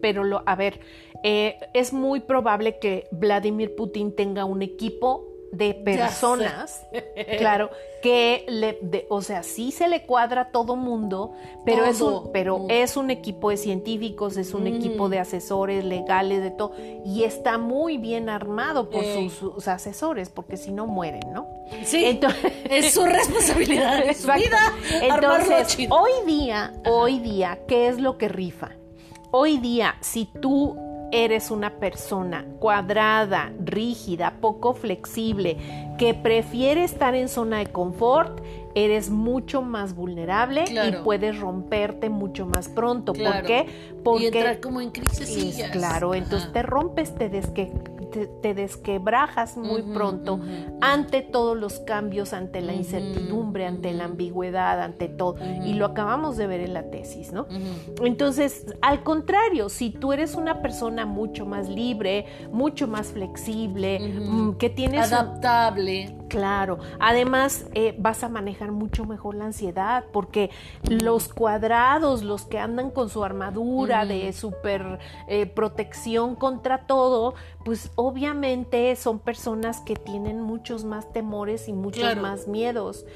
pero 0.00 0.24
lo, 0.24 0.42
a 0.46 0.54
ver, 0.56 0.80
eh, 1.22 1.58
es 1.74 1.92
muy 1.92 2.20
probable 2.20 2.78
que 2.78 3.08
Vladimir 3.10 3.74
Putin 3.74 4.14
tenga 4.14 4.44
un 4.44 4.62
equipo 4.62 5.35
de 5.52 5.74
personas, 5.74 6.84
claro, 7.38 7.70
que 8.02 8.44
le, 8.48 8.78
de- 8.82 9.06
o 9.08 9.22
sea, 9.22 9.42
sí 9.42 9.72
se 9.72 9.88
le 9.88 10.04
cuadra 10.06 10.42
a 10.42 10.48
todo 10.50 10.76
mundo, 10.76 11.32
pero 11.64 11.84
es 11.84 12.00
un, 12.00 12.30
pero 12.32 12.58
Mm. 12.58 12.70
es 12.70 12.96
un 12.96 13.10
equipo 13.10 13.50
de 13.50 13.56
científicos, 13.56 14.36
es 14.36 14.54
un 14.54 14.64
Mm. 14.64 14.66
equipo 14.68 15.08
de 15.08 15.18
asesores 15.18 15.84
legales, 15.84 16.42
de 16.42 16.50
todo, 16.50 16.72
y 17.04 17.24
está 17.24 17.58
muy 17.58 17.96
bien 17.96 18.28
armado 18.28 18.90
por 18.90 19.04
Ey. 19.04 19.28
sus, 19.30 19.32
sus 19.54 19.68
asesores, 19.68 20.28
porque 20.30 20.56
si 20.56 20.72
no 20.72 20.86
mueren, 20.86 21.32
¿no? 21.32 21.46
Sí, 21.84 22.04
Entonces, 22.04 22.52
es 22.70 22.92
su 22.92 23.04
responsabilidad, 23.04 24.04
es 24.06 24.18
su 24.18 24.28
vida. 24.32 24.58
Entonces, 25.02 25.76
hoy 25.90 26.12
día, 26.26 26.72
hoy 26.88 27.18
día, 27.20 27.58
¿qué 27.66 27.88
es 27.88 27.98
lo 27.98 28.18
que 28.18 28.28
rifa? 28.28 28.70
Hoy 29.32 29.58
día, 29.58 29.96
si 30.00 30.26
tú 30.40 30.76
eres 31.12 31.50
una 31.50 31.70
persona 31.78 32.44
cuadrada, 32.58 33.52
rígida, 33.64 34.34
poco 34.40 34.74
flexible, 34.74 35.56
que 35.98 36.14
prefiere 36.14 36.84
estar 36.84 37.14
en 37.14 37.28
zona 37.28 37.58
de 37.58 37.66
confort, 37.66 38.40
eres 38.74 39.08
mucho 39.08 39.62
más 39.62 39.94
vulnerable 39.94 40.64
Claro. 40.64 40.98
y 41.00 41.02
puedes 41.02 41.38
romperte 41.38 42.10
mucho 42.10 42.46
más 42.46 42.68
pronto. 42.68 43.12
¿Por 43.14 43.42
qué? 43.44 43.66
Porque 44.04 44.24
y 44.24 44.26
entrar 44.26 44.60
como 44.60 44.80
en 44.80 44.90
crisis. 44.90 45.62
claro, 45.72 46.14
entonces 46.14 46.52
te 46.52 46.62
rompes, 46.62 47.14
te, 47.14 47.30
desque- 47.30 47.72
te, 48.16 48.26
te 48.26 48.54
desquebrajas 48.54 49.58
muy 49.58 49.82
pronto 49.82 50.40
ante 50.80 51.20
todos 51.20 51.54
los 51.56 51.80
cambios, 51.80 52.32
ante 52.32 52.62
la 52.62 52.72
incertidumbre, 52.72 53.66
ante 53.66 53.92
la 53.92 54.04
ambigüedad, 54.04 54.80
ante 54.80 55.08
todo. 55.08 55.36
Y 55.64 55.74
lo 55.74 55.84
acabamos 55.84 56.36
de 56.38 56.46
ver 56.46 56.60
en 56.60 56.72
la 56.72 56.90
tesis, 56.90 57.32
¿no? 57.32 57.46
Entonces, 58.02 58.66
al 58.80 59.02
contrario, 59.02 59.68
si 59.68 59.90
tú 59.90 60.12
eres 60.12 60.34
una 60.34 60.62
persona 60.62 61.04
mucho 61.04 61.44
más 61.44 61.68
libre, 61.68 62.24
mucho 62.52 62.88
más 62.88 63.08
flexible, 63.08 63.98
mm, 64.30 64.52
que 64.56 64.70
tienes... 64.70 65.08
un- 65.08 65.14
Adaptable. 65.14 66.16
Claro, 66.28 66.78
además 66.98 67.66
eh, 67.74 67.94
vas 67.98 68.24
a 68.24 68.28
manejar 68.28 68.72
mucho 68.72 69.04
mejor 69.04 69.36
la 69.36 69.44
ansiedad 69.46 70.04
porque 70.12 70.50
los 70.88 71.28
cuadrados, 71.32 72.22
los 72.22 72.44
que 72.46 72.58
andan 72.58 72.90
con 72.90 73.08
su 73.10 73.22
armadura 73.22 74.04
de 74.06 74.32
super 74.32 74.98
eh, 75.28 75.46
protección 75.46 76.34
contra 76.34 76.86
todo, 76.86 77.34
pues 77.64 77.90
obviamente 77.94 78.94
son 78.96 79.18
personas 79.20 79.80
que 79.80 79.94
tienen 79.94 80.40
muchos 80.40 80.84
más 80.84 81.12
temores 81.12 81.68
y 81.68 81.72
muchos 81.72 82.00
Claro. 82.02 82.22
más 82.22 82.48
miedos. 82.48 83.06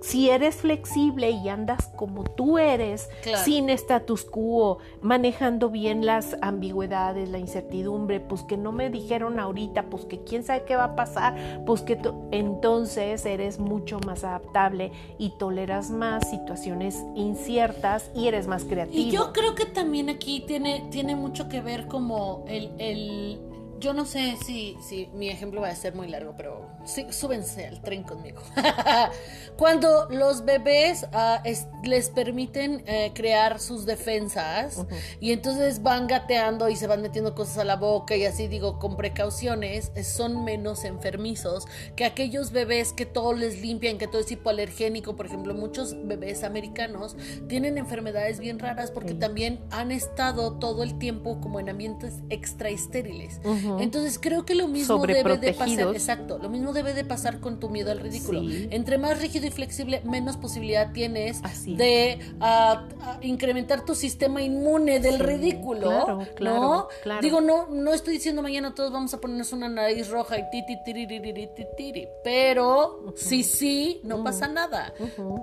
Si 0.00 0.30
eres 0.30 0.56
flexible 0.56 1.30
y 1.30 1.48
andas 1.48 1.88
como 1.96 2.24
tú 2.24 2.58
eres, 2.58 3.08
Claro. 3.22 3.42
sin 3.44 3.68
status 3.70 4.24
quo, 4.24 4.78
manejando 5.02 5.70
bien 5.70 6.06
las 6.06 6.36
ambigüedades, 6.40 7.28
la 7.28 7.38
incertidumbre, 7.38 8.20
pues 8.20 8.42
que 8.44 8.56
no 8.56 8.72
me 8.72 8.90
dijeron 8.90 9.40
ahorita, 9.40 9.84
pues 9.90 10.04
que 10.04 10.22
quién 10.22 10.44
sabe 10.44 10.64
qué 10.64 10.76
va 10.76 10.84
a 10.84 10.96
pasar, 10.96 11.62
pues 11.66 11.82
que 11.82 11.98
entonces 12.30 13.24
eres 13.26 13.58
mucho 13.58 13.98
más 14.06 14.24
adaptable 14.24 14.92
y 15.18 15.30
toleras 15.38 15.90
más 15.90 16.28
situaciones 16.30 17.04
inciertas 17.14 18.10
y 18.14 18.28
eres 18.28 18.46
más 18.46 18.64
creativo. 18.64 18.98
Y 19.02 19.10
yo 19.10 19.32
creo 19.32 19.54
que 19.54 19.66
también 19.66 20.08
aquí 20.08 20.40
tiene, 20.46 20.86
tiene 20.90 21.16
mucho 21.16 21.48
que 21.48 21.60
ver 21.60 21.86
como 21.88 22.44
el, 22.48 22.70
el- 22.78 23.38
yo 23.78 23.92
no 23.94 24.04
sé 24.06 24.36
si, 24.44 24.76
si 24.86 25.06
mi 25.14 25.28
ejemplo 25.28 25.60
va 25.60 25.68
a 25.68 25.74
ser 25.74 25.94
muy 25.94 26.08
largo, 26.08 26.34
pero 26.36 26.66
sí, 26.84 27.06
súbense 27.10 27.66
al 27.66 27.80
tren 27.82 28.02
conmigo. 28.02 28.40
Cuando 29.56 30.08
los 30.10 30.44
bebés 30.44 31.06
es- 31.44 31.66
les 31.82 32.10
permiten 32.10 32.82
eh, 32.86 33.12
crear 33.14 33.60
sus 33.60 33.86
defensas 33.86 34.84
y 35.20 35.32
entonces 35.32 35.82
van 35.82 36.06
gateando 36.06 36.68
y 36.68 36.76
se 36.76 36.86
van 36.86 37.02
metiendo 37.02 37.34
cosas 37.34 37.58
a 37.58 37.64
la 37.64 37.76
boca 37.76 38.14
y 38.16 38.24
así 38.24 38.46
digo, 38.48 38.78
con 38.78 38.96
precauciones, 38.96 39.90
son 40.04 40.44
menos 40.44 40.84
enfermizos 40.84 41.66
que 41.96 42.04
aquellos 42.04 42.52
bebés 42.52 42.92
que 42.92 43.06
todo 43.06 43.32
les 43.32 43.60
limpian, 43.60 43.98
que 43.98 44.06
todo 44.06 44.20
es 44.20 44.30
hipoalergénico. 44.30 45.16
Por 45.16 45.26
ejemplo, 45.26 45.54
muchos 45.54 45.94
bebés 46.06 46.44
americanos 46.44 47.16
tienen 47.48 47.78
enfermedades 47.78 48.38
bien 48.38 48.58
raras 48.58 48.90
porque 48.90 49.14
también 49.14 49.60
han 49.70 49.90
estado 49.92 50.58
todo 50.58 50.82
el 50.82 50.98
tiempo 50.98 51.40
como 51.40 51.58
en 51.60 51.68
ambientes 51.68 52.14
extra 52.30 52.68
estériles. 52.68 53.40
Entonces 53.80 54.18
creo 54.20 54.44
que 54.44 54.54
lo 54.54 54.68
mismo 54.68 55.06
debe 55.06 55.38
de 55.38 55.52
pasar, 55.52 55.94
exacto, 55.94 56.38
lo 56.38 56.48
mismo 56.48 56.72
debe 56.72 56.94
de 56.94 57.04
pasar 57.04 57.40
con 57.40 57.60
tu 57.60 57.68
miedo 57.68 57.90
al 57.90 58.00
ridículo. 58.00 58.42
Entre 58.70 58.98
más 58.98 59.20
rígido 59.20 59.46
y 59.46 59.50
flexible, 59.50 60.00
menos 60.04 60.36
posibilidad 60.36 60.92
tienes 60.92 61.40
de 61.66 62.18
uh, 62.40 63.24
incrementar 63.24 63.84
tu 63.84 63.94
sistema 63.94 64.42
inmune 64.42 65.00
del 65.00 65.18
ridículo, 65.18 65.88
claro, 65.88 66.26
claro, 66.34 66.60
¿no? 66.60 66.88
Claro. 67.02 67.20
Digo, 67.22 67.40
no, 67.40 67.68
no 67.68 67.92
estoy 67.92 68.14
diciendo 68.14 68.42
mañana 68.42 68.74
todos 68.74 68.92
vamos 68.92 69.12
a 69.14 69.20
ponernos 69.20 69.52
una 69.52 69.68
nariz 69.68 70.08
roja 70.08 70.38
y 70.38 70.50
ti, 70.50 70.64
ti, 70.66 70.76
ti, 70.84 71.06
ti, 71.06 71.66
ti, 71.76 72.08
pero 72.24 73.12
sí, 73.16 73.42
sí, 73.42 74.00
no 74.04 74.22
pasa 74.24 74.48
nada. 74.48 74.94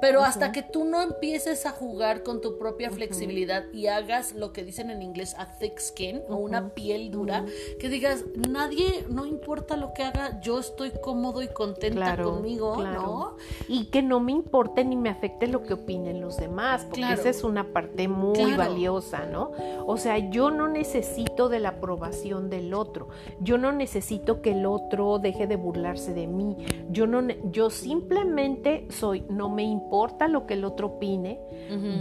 Pero 0.02 0.24
hasta 0.24 0.52
que 0.52 0.64
tú 0.64 0.86
no 0.86 1.02
empieces 1.02 1.66
a 1.66 1.72
jugar 1.72 2.24
con 2.24 2.42
tu 2.42 2.58
propia 2.58 2.90
flexibilidad 2.90 3.66
y 3.74 3.88
hagas 3.88 4.34
lo 4.34 4.54
que 4.54 4.64
dicen 4.64 4.90
en 4.90 5.02
inglés 5.02 5.36
a 5.38 5.58
thick 5.58 5.80
skin 5.80 6.22
o 6.30 6.36
una 6.36 6.74
piel 6.74 7.12
dura, 7.12 7.46
que 7.80 7.90
digas, 7.90 8.15
nadie, 8.50 9.06
no 9.10 9.26
importa 9.26 9.76
lo 9.78 9.94
que 9.94 10.04
haga, 10.04 10.40
yo 10.42 10.60
estoy 10.60 10.92
cómodo 11.02 11.42
y 11.42 11.48
contenta 11.48 12.18
conmigo, 12.18 12.78
¿no? 12.78 13.36
Y 13.68 13.86
que 13.86 14.02
no 14.02 14.20
me 14.20 14.32
importe 14.32 14.84
ni 14.84 14.96
me 14.96 15.10
afecte 15.10 15.48
lo 15.48 15.64
que 15.64 15.74
opinen 15.74 16.22
los 16.22 16.38
demás, 16.38 16.86
porque 16.86 17.14
esa 17.14 17.30
es 17.30 17.44
una 17.44 17.74
parte 17.74 18.08
muy 18.08 18.54
valiosa, 18.54 19.26
¿no? 19.26 19.52
O 19.86 19.98
sea, 19.98 20.18
yo 20.18 20.52
no 20.52 20.68
necesito 20.68 21.50
de 21.50 21.60
la 21.60 21.70
aprobación 21.70 22.50
del 22.50 22.74
otro, 22.74 23.10
yo 23.40 23.58
no 23.58 23.72
necesito 23.72 24.42
que 24.42 24.52
el 24.52 24.66
otro 24.66 25.20
deje 25.20 25.48
de 25.48 25.56
burlarse 25.56 26.14
de 26.14 26.28
mí, 26.28 26.58
yo 26.90 27.08
no, 27.08 27.22
yo 27.52 27.70
simplemente 27.70 28.88
soy, 28.90 29.26
no 29.30 29.50
me 29.50 29.64
importa 29.64 30.28
lo 30.28 30.46
que 30.46 30.56
el 30.56 30.66
otro 30.66 30.88
opine, 30.88 31.40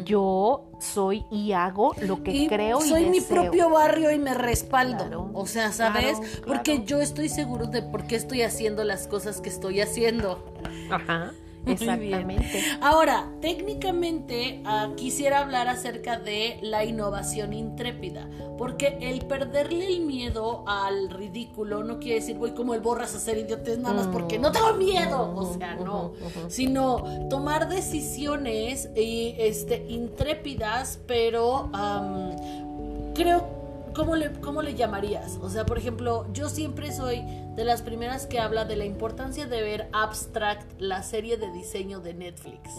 yo 0.05 0.70
soy 0.79 1.24
y 1.31 1.53
hago 1.53 1.94
lo 2.03 2.22
que 2.22 2.46
creo 2.48 2.79
y 2.85 2.88
soy 2.88 3.07
mi 3.07 3.20
propio 3.20 3.70
barrio 3.70 4.11
y 4.11 4.18
me 4.18 4.35
respaldo. 4.35 5.31
o 5.33 5.46
sea, 5.46 5.72
¿sabes? 5.72 6.03
Porque 6.46 6.84
yo 6.84 7.00
estoy 7.00 7.28
seguro 7.28 7.66
de 7.66 7.82
por 7.82 8.06
qué 8.06 8.16
estoy 8.16 8.42
haciendo 8.42 8.84
las 8.84 9.06
cosas 9.06 9.40
que 9.40 9.48
estoy 9.48 9.80
haciendo. 9.80 10.44
Ajá. 10.90 11.32
Exactamente. 11.66 12.62
Ahora, 12.80 13.30
técnicamente 13.40 14.62
uh, 14.64 14.94
quisiera 14.96 15.40
hablar 15.40 15.68
acerca 15.68 16.18
de 16.18 16.58
la 16.62 16.84
innovación 16.84 17.52
intrépida, 17.52 18.28
porque 18.58 18.98
el 19.00 19.24
perderle 19.26 19.86
el 19.86 20.00
miedo 20.02 20.64
al 20.66 21.10
ridículo 21.10 21.82
no 21.82 21.98
quiere 21.98 22.16
decir 22.16 22.36
voy 22.36 22.52
como 22.52 22.74
el 22.74 22.80
borras 22.80 23.14
a 23.14 23.16
hacer 23.18 23.38
idiotes 23.38 23.78
nada 23.78 23.94
más 23.94 24.06
porque 24.08 24.38
no 24.38 24.52
tengo 24.52 24.74
miedo, 24.74 25.34
o 25.34 25.54
sea, 25.54 25.76
no, 25.76 26.12
sino 26.48 27.28
tomar 27.28 27.68
decisiones 27.68 28.90
y, 28.94 29.34
este, 29.38 29.86
intrépidas, 29.88 30.98
pero 31.06 31.70
um, 31.72 33.14
creo 33.14 33.63
¿cómo 33.94 34.16
le, 34.16 34.33
¿cómo 34.40 34.62
le 34.62 34.74
llamarías? 34.74 35.38
O 35.42 35.48
sea, 35.48 35.64
por 35.64 35.78
ejemplo, 35.78 36.26
yo 36.33 36.48
siempre 36.48 36.92
soy 36.92 37.22
de 37.54 37.64
las 37.64 37.83
primeras 37.83 38.26
que 38.26 38.40
habla 38.40 38.64
de 38.64 38.76
la 38.76 38.85
importancia 38.85 39.46
de 39.46 39.62
ver 39.62 39.88
Abstract, 39.92 40.80
la 40.80 41.02
serie 41.02 41.37
de 41.37 41.50
diseño 41.52 42.00
de 42.00 42.14
Netflix. 42.14 42.70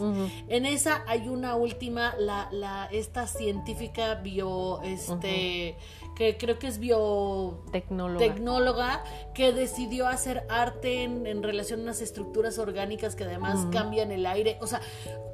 En 0.47 0.65
esa 0.65 1.04
hay 1.08 1.30
una 1.30 1.56
última, 1.56 2.13
la, 2.19 2.49
la, 2.51 2.86
esta 2.91 3.28
científica 3.28 4.15
bio, 4.15 4.82
este, 4.82 5.78
que 6.15 6.38
creo 6.38 6.58
que 6.58 6.67
es 6.67 6.80
biotecnóloga, 6.80 9.04
que 9.34 9.51
decidió 9.51 10.08
hacer 10.08 10.45
arte 10.49 11.04
en, 11.04 11.43
relación 11.43 11.82
a 11.82 11.84
unas 11.84 12.01
estructuras 12.01 12.58
orgánicas 12.58 13.15
que 13.15 13.25
además 13.25 13.67
cambian 13.71 14.12
el 14.12 14.25
aire. 14.25 14.58
O 14.62 14.67
sea, 14.67 14.82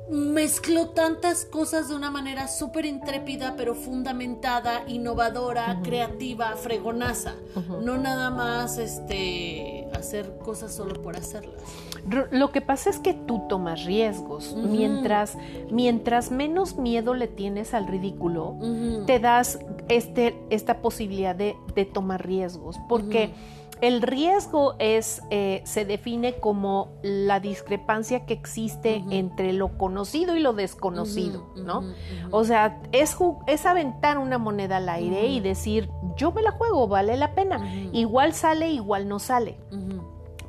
mezcló 0.09 0.89
tantas 0.89 1.45
cosas 1.45 1.89
de 1.89 1.95
una 1.95 2.11
manera 2.11 2.47
súper 2.47 2.85
intrépida, 2.85 3.55
pero 3.55 3.75
fundamentada, 3.75 4.83
innovadora, 4.87 5.79
creativa, 5.83 6.55
fregonaza. 6.55 7.35
No 7.81 7.97
nada 7.97 8.31
más 8.31 8.77
este 8.77 9.87
hacer 9.93 10.37
cosas 10.39 10.73
solo 10.73 11.01
por 11.01 11.15
hacerlas. 11.15 11.61
Lo 12.31 12.51
que 12.51 12.61
pasa 12.61 12.89
es 12.89 12.99
que 12.99 13.13
tú 13.13 13.43
tomas 13.47 13.85
riesgos. 13.85 14.55
mientras, 14.55 15.37
mientras 15.69 16.31
menos 16.31 16.77
miedo 16.77 17.13
le 17.13 17.27
tienes 17.27 17.73
al 17.73 17.87
ridículo, 17.87 18.55
te 19.05 19.19
das 19.19 19.59
este, 19.91 20.41
esta 20.49 20.81
posibilidad 20.81 21.35
de, 21.35 21.55
tomar 21.93 22.25
riesgos. 22.25 22.77
Porque 22.87 23.31
el 23.81 24.01
riesgo 24.01 24.75
es, 24.79 25.21
eh, 25.31 25.61
se 25.65 25.85
define 25.85 26.35
como 26.35 26.89
la 27.01 27.39
discrepancia 27.39 28.25
que 28.25 28.33
existe 28.33 29.03
entre 29.09 29.53
lo 29.53 29.77
conocido 29.77 30.37
y 30.37 30.39
lo 30.39 30.53
desconocido, 30.53 31.47
¿no? 31.55 31.83
O 32.29 32.43
sea, 32.43 32.79
es, 32.91 33.17
es 33.47 33.65
aventar 33.65 34.17
una 34.17 34.37
moneda 34.37 34.77
al 34.77 34.87
aire 34.87 35.27
y 35.27 35.39
decir, 35.39 35.89
yo 36.15 36.31
me 36.31 36.41
la 36.41 36.51
juego, 36.51 36.87
vale 36.87 37.17
la 37.17 37.33
pena. 37.33 37.73
Igual 37.91 38.33
sale, 38.33 38.71
igual 38.71 39.09
no 39.09 39.19
sale. 39.19 39.57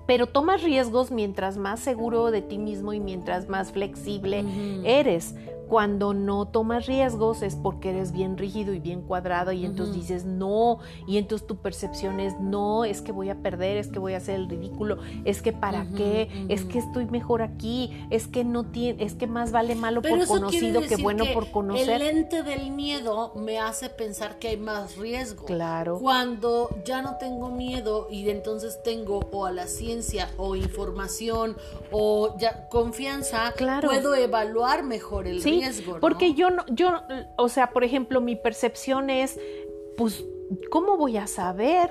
Pero 0.06 0.26
tomas 0.26 0.62
riesgos 0.62 1.10
mientras 1.10 1.56
más 1.56 1.80
seguro 1.80 2.30
de 2.30 2.42
ti 2.42 2.58
mismo 2.58 2.92
y 2.92 3.00
mientras 3.00 3.48
más 3.48 3.72
flexible 3.72 4.44
eres 4.84 5.34
cuando 5.72 6.12
no 6.12 6.48
tomas 6.48 6.84
riesgos 6.84 7.40
es 7.40 7.56
porque 7.56 7.88
eres 7.88 8.12
bien 8.12 8.36
rígido 8.36 8.74
y 8.74 8.78
bien 8.78 9.00
cuadrado 9.00 9.52
y 9.52 9.64
entonces 9.64 9.94
dices 9.94 10.26
no 10.26 10.80
y 11.06 11.16
entonces 11.16 11.46
tu 11.46 11.56
percepción 11.56 12.20
es 12.20 12.38
no, 12.38 12.84
es 12.84 13.00
que 13.00 13.10
voy 13.10 13.30
a 13.30 13.36
perder, 13.36 13.78
es 13.78 13.88
que 13.88 13.98
voy 13.98 14.12
a 14.12 14.18
hacer 14.18 14.34
el 14.34 14.50
ridículo, 14.50 14.98
es 15.24 15.40
que 15.40 15.54
para 15.54 15.86
qué, 15.96 16.28
es 16.50 16.66
que 16.66 16.78
estoy 16.78 17.06
mejor 17.06 17.40
aquí, 17.40 18.06
es 18.10 18.28
que 18.28 18.44
no 18.44 18.64
tiene, 18.64 19.02
es 19.02 19.14
que 19.14 19.26
más 19.26 19.50
vale 19.50 19.74
malo 19.74 20.02
por 20.02 20.26
conocido 20.26 20.82
que 20.82 20.96
bueno 20.96 21.24
por 21.32 21.50
conocer. 21.50 21.88
El 21.88 22.16
lente 22.16 22.42
del 22.42 22.70
miedo 22.70 23.32
me 23.34 23.58
hace 23.58 23.88
pensar 23.88 24.38
que 24.38 24.48
hay 24.48 24.58
más 24.58 24.98
riesgo. 24.98 25.46
Claro. 25.46 25.98
Cuando 25.98 26.68
ya 26.84 27.00
no 27.00 27.16
tengo 27.16 27.48
miedo 27.48 28.08
y 28.10 28.28
entonces 28.28 28.82
tengo 28.82 29.20
o 29.32 29.46
a 29.46 29.52
la 29.52 29.66
ciencia 29.68 30.28
o 30.36 30.54
información 30.54 31.56
o 31.90 32.36
ya 32.36 32.68
confianza, 32.68 33.52
claro. 33.56 33.88
puedo 33.88 34.14
evaluar 34.14 34.82
mejor 34.82 35.26
el 35.26 35.40
riesgo 35.62 35.98
porque 36.00 36.34
yo 36.34 36.50
no, 36.50 36.64
yo, 36.68 37.02
o 37.36 37.48
sea, 37.48 37.70
por 37.70 37.84
ejemplo, 37.84 38.20
mi 38.20 38.36
percepción 38.36 39.10
es, 39.10 39.38
pues, 39.96 40.24
¿cómo 40.70 40.96
voy 40.96 41.16
a 41.16 41.26
saber? 41.26 41.90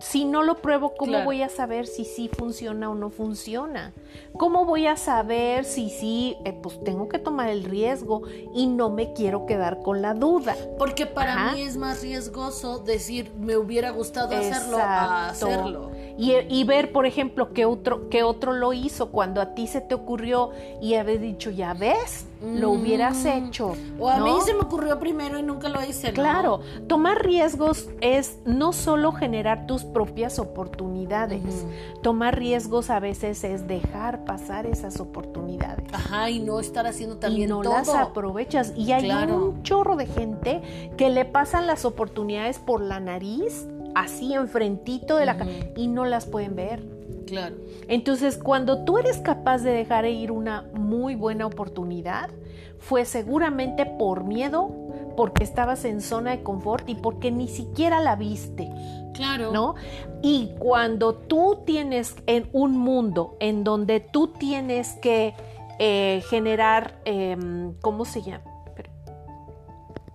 Si 0.00 0.24
no 0.24 0.42
lo 0.42 0.56
pruebo, 0.62 0.94
¿cómo 0.96 1.24
voy 1.24 1.42
a 1.42 1.50
saber 1.50 1.86
si 1.86 2.06
sí 2.06 2.30
funciona 2.32 2.88
o 2.88 2.94
no 2.94 3.10
funciona? 3.10 3.92
¿Cómo 4.32 4.64
voy 4.64 4.86
a 4.86 4.96
saber 4.96 5.66
si 5.66 5.90
sí, 5.90 6.38
eh, 6.46 6.58
pues 6.62 6.82
tengo 6.84 7.06
que 7.06 7.18
tomar 7.18 7.50
el 7.50 7.64
riesgo 7.64 8.22
y 8.54 8.66
no 8.66 8.88
me 8.88 9.12
quiero 9.12 9.44
quedar 9.44 9.82
con 9.82 10.00
la 10.00 10.14
duda? 10.14 10.56
Porque 10.78 11.04
para 11.04 11.52
mí 11.52 11.60
es 11.60 11.76
más 11.76 12.00
riesgoso 12.00 12.78
decir, 12.78 13.30
me 13.38 13.58
hubiera 13.58 13.90
gustado 13.90 14.34
hacerlo 14.34 14.78
a 14.78 15.28
hacerlo. 15.28 15.90
Y, 16.22 16.64
ver, 16.64 16.92
por 16.92 17.06
ejemplo, 17.06 17.54
que 17.54 17.64
otro, 17.64 18.10
que 18.10 18.22
otro 18.22 18.52
lo 18.52 18.74
hizo 18.74 19.10
cuando 19.10 19.40
a 19.40 19.54
ti 19.54 19.66
se 19.66 19.80
te 19.80 19.94
ocurrió 19.94 20.50
y 20.82 20.94
haber 20.94 21.18
dicho, 21.18 21.50
ya 21.50 21.72
ves, 21.72 22.26
lo 22.42 22.72
hubieras 22.72 23.24
mm. 23.24 23.28
hecho. 23.28 23.72
O 23.98 24.10
a 24.10 24.18
mí 24.18 24.32
se 24.44 24.52
me 24.52 24.60
ocurrió 24.60 24.98
primero 24.98 25.38
y 25.38 25.42
nunca 25.42 25.70
lo 25.70 25.82
hice. 25.82 26.12
Claro, 26.12 26.60
tomar 26.88 27.24
riesgos 27.24 27.88
es 28.02 28.38
no 28.44 28.74
solo 28.74 29.12
generar 29.12 29.66
tus 29.66 29.84
propias 29.84 30.38
oportunidades, 30.38 31.64
tomar 32.02 32.38
riesgos 32.38 32.90
a 32.90 33.00
veces 33.00 33.42
es 33.42 33.66
dejar 33.66 34.26
pasar 34.26 34.66
esas 34.66 35.00
oportunidades. 35.00 35.86
Ajá, 35.92 36.28
y 36.28 36.40
no 36.40 36.60
estar 36.60 36.86
haciendo 36.86 37.16
también 37.16 37.48
y 37.48 37.50
no 37.50 37.62
las 37.62 37.88
aprovechas. 37.88 38.74
Y 38.76 38.92
hay 38.92 39.10
un 39.10 39.62
chorro 39.62 39.96
de 39.96 40.04
gente 40.06 40.90
que 40.98 41.08
le 41.08 41.24
pasan 41.24 41.66
las 41.66 41.86
oportunidades 41.86 42.58
por 42.58 42.82
la 42.82 43.00
nariz, 43.00 43.66
así 43.94 44.34
enfrentito 44.34 45.16
de 45.16 45.26
la 45.26 45.36
cara, 45.36 45.50
y 45.76 45.88
no 45.88 46.04
las 46.04 46.26
pueden 46.26 46.56
ver. 46.56 46.82
Claro. 47.26 47.56
Entonces, 47.88 48.36
cuando 48.36 48.84
tú 48.84 48.98
eres 48.98 49.18
capaz 49.18 49.58
de 49.58 49.70
dejar 49.70 50.04
ir 50.06 50.32
una 50.32 50.62
muy 50.74 51.14
buena 51.14 51.46
oportunidad, 51.46 52.30
fue 52.78 53.04
seguramente 53.04 53.86
por 53.86 54.24
miedo, 54.24 54.70
porque 55.16 55.44
estabas 55.44 55.84
en 55.84 56.00
zona 56.00 56.32
de 56.32 56.42
confort 56.42 56.88
y 56.88 56.94
porque 56.94 57.30
ni 57.30 57.46
siquiera 57.46 58.00
la 58.00 58.16
viste. 58.16 58.70
Claro. 59.14 59.52
¿No? 59.52 59.74
Y 60.22 60.52
cuando 60.58 61.14
tú 61.14 61.62
tienes 61.66 62.16
en 62.26 62.48
un 62.52 62.76
mundo 62.76 63.36
en 63.38 63.64
donde 63.64 64.00
tú 64.00 64.28
tienes 64.28 64.94
que 65.02 65.34
eh, 65.78 66.22
generar, 66.28 67.00
em, 67.04 67.74
¿cómo 67.80 68.04
se 68.04 68.22
llama? 68.22 68.44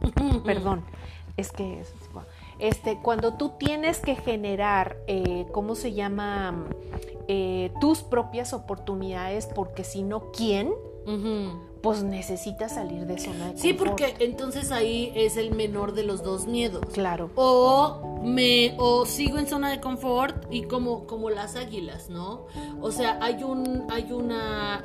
Perdón, 0.46 0.86
es 1.38 1.52
que 1.52 1.84
este, 2.60 3.00
cuando 3.02 3.34
tú 3.34 3.54
tienes 3.58 4.00
que 4.00 4.15
generar, 4.15 4.98
eh, 5.08 5.46
¿cómo 5.52 5.76
se 5.76 5.94
llama? 5.94 6.65
Eh, 7.28 7.72
tus 7.82 8.04
propias 8.04 8.54
oportunidades, 8.54 9.48
porque 9.48 9.84
si 9.84 10.04
no, 10.04 10.32
¿quién? 10.32 10.74
Pues 11.86 12.02
necesitas 12.02 12.74
salir 12.74 13.06
de 13.06 13.19
zona 13.19 13.45
de 13.45 13.52
confort. 13.52 13.58
Sí, 13.60 13.74
porque 13.74 14.15
entonces 14.17 14.71
ahí 14.71 15.13
es 15.13 15.38
el 15.38 15.52
menor 15.52 15.93
de 15.93 16.02
los 16.02 16.24
dos 16.24 16.48
miedos. 16.48 16.84
Claro. 16.91 17.30
O 17.36 18.21
me 18.24 18.74
o 18.80 19.06
sigo 19.06 19.38
en 19.38 19.45
zona 19.45 19.69
de 19.69 19.80
confort 19.80 20.52
y 20.52 20.63
como 20.63 21.06
como 21.06 21.30
las 21.30 21.56
águilas, 21.56 22.10
¿no? 22.10 22.48
O 22.82 22.91
sea, 22.91 23.19
hay 23.21 23.43
un 23.43 23.86
hay 23.91 24.12
una 24.12 24.84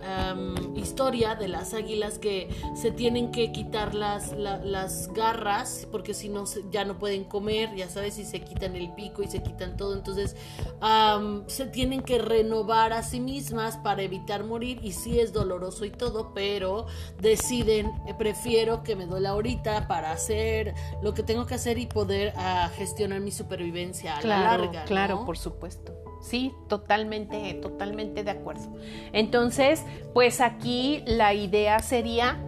historia 0.77 1.37
de 1.37 1.49
las 1.49 1.73
águilas 1.73 2.19
que 2.19 2.51
se 2.75 2.91
tienen 2.91 3.33
que 3.33 3.51
quitar 3.51 3.95
las 3.95 4.33
las 4.33 5.11
garras 5.15 5.89
porque 5.91 6.13
si 6.13 6.29
no 6.29 6.45
ya 6.71 6.85
no 6.85 6.99
pueden 6.99 7.25
comer, 7.25 7.75
ya 7.75 7.89
sabes, 7.89 8.19
y 8.19 8.27
se 8.27 8.43
quitan 8.43 8.77
el 8.77 8.93
pico 8.93 9.23
y 9.23 9.29
se 9.29 9.43
quitan 9.43 9.79
todo, 9.79 9.95
entonces 9.95 10.37
se 11.47 11.65
tienen 11.65 12.03
que 12.03 12.19
renovar 12.19 12.93
a 12.93 13.03
sí 13.03 13.21
mismas 13.21 13.79
para 13.79 14.03
evitar 14.03 14.45
morir 14.45 14.81
y 14.83 14.93
sí 14.93 15.19
es 15.19 15.33
doloroso 15.33 15.87
y 15.87 15.91
todo, 15.91 16.33
pero 16.35 16.90
deciden, 17.21 17.93
eh, 18.07 18.15
prefiero 18.17 18.83
que 18.83 18.97
me 18.97 19.07
duela 19.07 19.31
ahorita 19.31 19.89
para 19.89 20.13
hacer 20.13 20.75
lo 21.03 21.15
que 21.15 21.23
tengo 21.23 21.47
que 21.47 21.55
hacer 21.55 21.79
y 21.79 21.87
poder 21.87 22.33
ah, 22.37 22.71
gestionar 22.77 23.21
mi 23.21 23.31
supervivencia 23.31 24.17
a 24.17 24.23
la 24.23 24.41
larga. 24.41 24.85
Claro, 24.85 25.25
por 25.25 25.39
supuesto. 25.39 25.95
Sí, 26.21 26.53
totalmente, 26.69 27.55
totalmente 27.55 28.23
de 28.23 28.31
acuerdo. 28.31 28.77
Entonces, 29.13 29.85
pues 30.13 30.41
aquí 30.41 31.03
la 31.07 31.33
idea 31.33 31.79
sería 31.79 32.39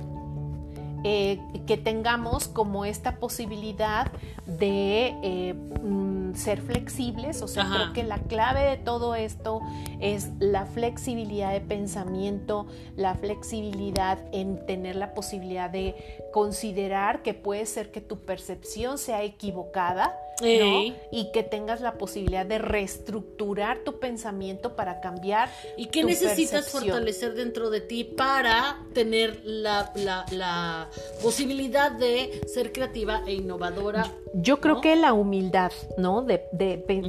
eh, 1.05 1.41
que 1.67 1.77
tengamos 1.77 2.49
como 2.49 2.85
esta 2.85 3.17
posibilidad 3.17 4.11
de 4.47 5.15
eh, 5.23 5.55
mm, 5.55 6.35
ser 6.35 6.61
flexibles, 6.61 7.43
o 7.43 7.49
sea, 7.49 7.69
creo 7.73 7.93
que 7.93 8.03
la 8.03 8.19
clave 8.19 8.63
de 8.63 8.77
todo 8.77 9.15
esto 9.15 9.61
es 10.01 10.31
la 10.39 10.67
flexibilidad 10.67 11.53
de 11.53 11.61
pensamiento, 11.61 12.67
la 12.97 13.15
flexibilidad 13.15 14.19
en 14.33 14.65
tener 14.67 14.97
la 14.97 15.15
posibilidad 15.15 15.71
de 15.71 16.29
considerar 16.33 17.23
que 17.23 17.35
puede 17.35 17.67
ser 17.67 17.91
que 17.91 18.01
tu 18.01 18.21
percepción 18.21 18.99
sea 18.99 19.23
equivocada, 19.23 20.17
y 20.43 21.31
que 21.33 21.43
tengas 21.43 21.81
la 21.81 21.99
posibilidad 21.99 22.47
de 22.47 22.59
reestructurar 22.59 23.79
tu 23.85 23.99
pensamiento 23.99 24.77
para 24.77 25.01
cambiar. 25.01 25.51
¿Y 25.77 25.87
qué 25.87 26.05
necesitas 26.05 26.71
fortalecer 26.71 27.35
dentro 27.35 27.71
de 27.71 27.81
ti 27.81 28.05
para 28.05 28.79
tener 28.93 29.41
la, 29.45 29.93
la, 29.95 30.89
posibilidad 31.23 31.93
de 31.93 32.41
ser 32.47 32.73
creativa 32.73 33.23
e 33.27 33.35
innovadora? 33.35 34.13
Yo 34.35 34.61
creo 34.61 34.81
que 34.81 34.97
la 34.97 35.13
humildad, 35.13 35.73
¿no? 35.99 36.23
De, 36.23 36.43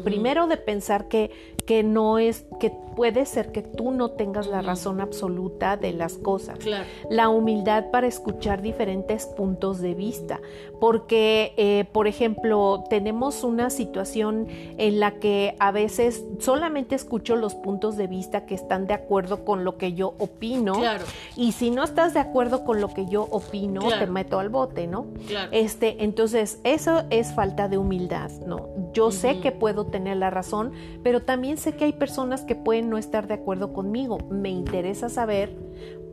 Primero 0.04 0.48
de 0.48 0.58
pensar 0.58 1.08
que, 1.08 1.32
que 1.65 1.84
no 1.84 2.19
es, 2.19 2.46
que 2.60 2.72
puede 2.96 3.26
ser 3.26 3.52
que 3.52 3.62
tú 3.62 3.91
no 3.91 4.12
tengas 4.12 4.48
la 4.48 4.62
razón 4.62 5.02
absoluta 5.02 5.78
de 5.78 5.93
las 5.93 6.17
cosas. 6.17 6.60
La 7.10 7.30
humildad 7.30 7.91
para 7.91 8.08
escuchar 8.08 8.62
diferentes 8.62 9.26
puntos 9.26 9.80
de 9.80 9.93
vista. 9.93 10.41
Porque, 10.80 11.54
eh, 11.58 11.86
por 11.91 12.08
ejemplo, 12.08 12.84
tenemos 12.89 13.22
una 13.43 13.69
situación 13.69 14.47
en 14.77 14.99
la 14.99 15.19
que 15.19 15.55
a 15.59 15.71
veces 15.71 16.23
solamente 16.39 16.95
escucho 16.95 17.36
los 17.36 17.55
puntos 17.55 17.95
de 17.95 18.07
vista 18.07 18.45
que 18.45 18.55
están 18.55 18.88
de 18.88 18.93
acuerdo 18.93 19.45
con 19.45 19.63
lo 19.63 19.77
que 19.77 19.93
yo 19.93 20.15
opino. 20.19 20.81
Y 21.36 21.53
si 21.53 21.71
no 21.71 21.83
estás 21.83 22.13
de 22.13 22.19
acuerdo 22.19 22.65
con 22.65 22.81
lo 22.81 22.89
que 22.89 23.05
yo 23.07 23.27
opino, 23.31 23.81
te 23.88 24.07
meto 24.07 24.39
al 24.39 24.49
bote, 24.49 24.88
¿no? 24.88 25.07
Este, 25.51 26.03
entonces, 26.03 26.59
eso 26.63 27.03
es 27.09 27.33
falta 27.33 27.67
de 27.67 27.77
humildad, 27.77 28.31
¿no? 28.45 28.67
Yo 28.93 29.12
sé 29.12 29.39
que 29.39 29.51
puedo 29.51 29.86
tener 29.86 30.17
la 30.17 30.29
razón, 30.29 30.73
pero 31.03 31.21
también 31.21 31.57
sé 31.57 31.75
que 31.75 31.86
hay 31.86 31.93
personas 31.93 32.41
que 32.41 32.55
pueden 32.55 32.89
no 32.89 32.97
estar 32.97 33.27
de 33.27 33.36
acuerdo 33.36 33.73
conmigo. 33.73 34.17
Me 34.29 34.49
interesa 34.49 35.09
saber 35.09 35.55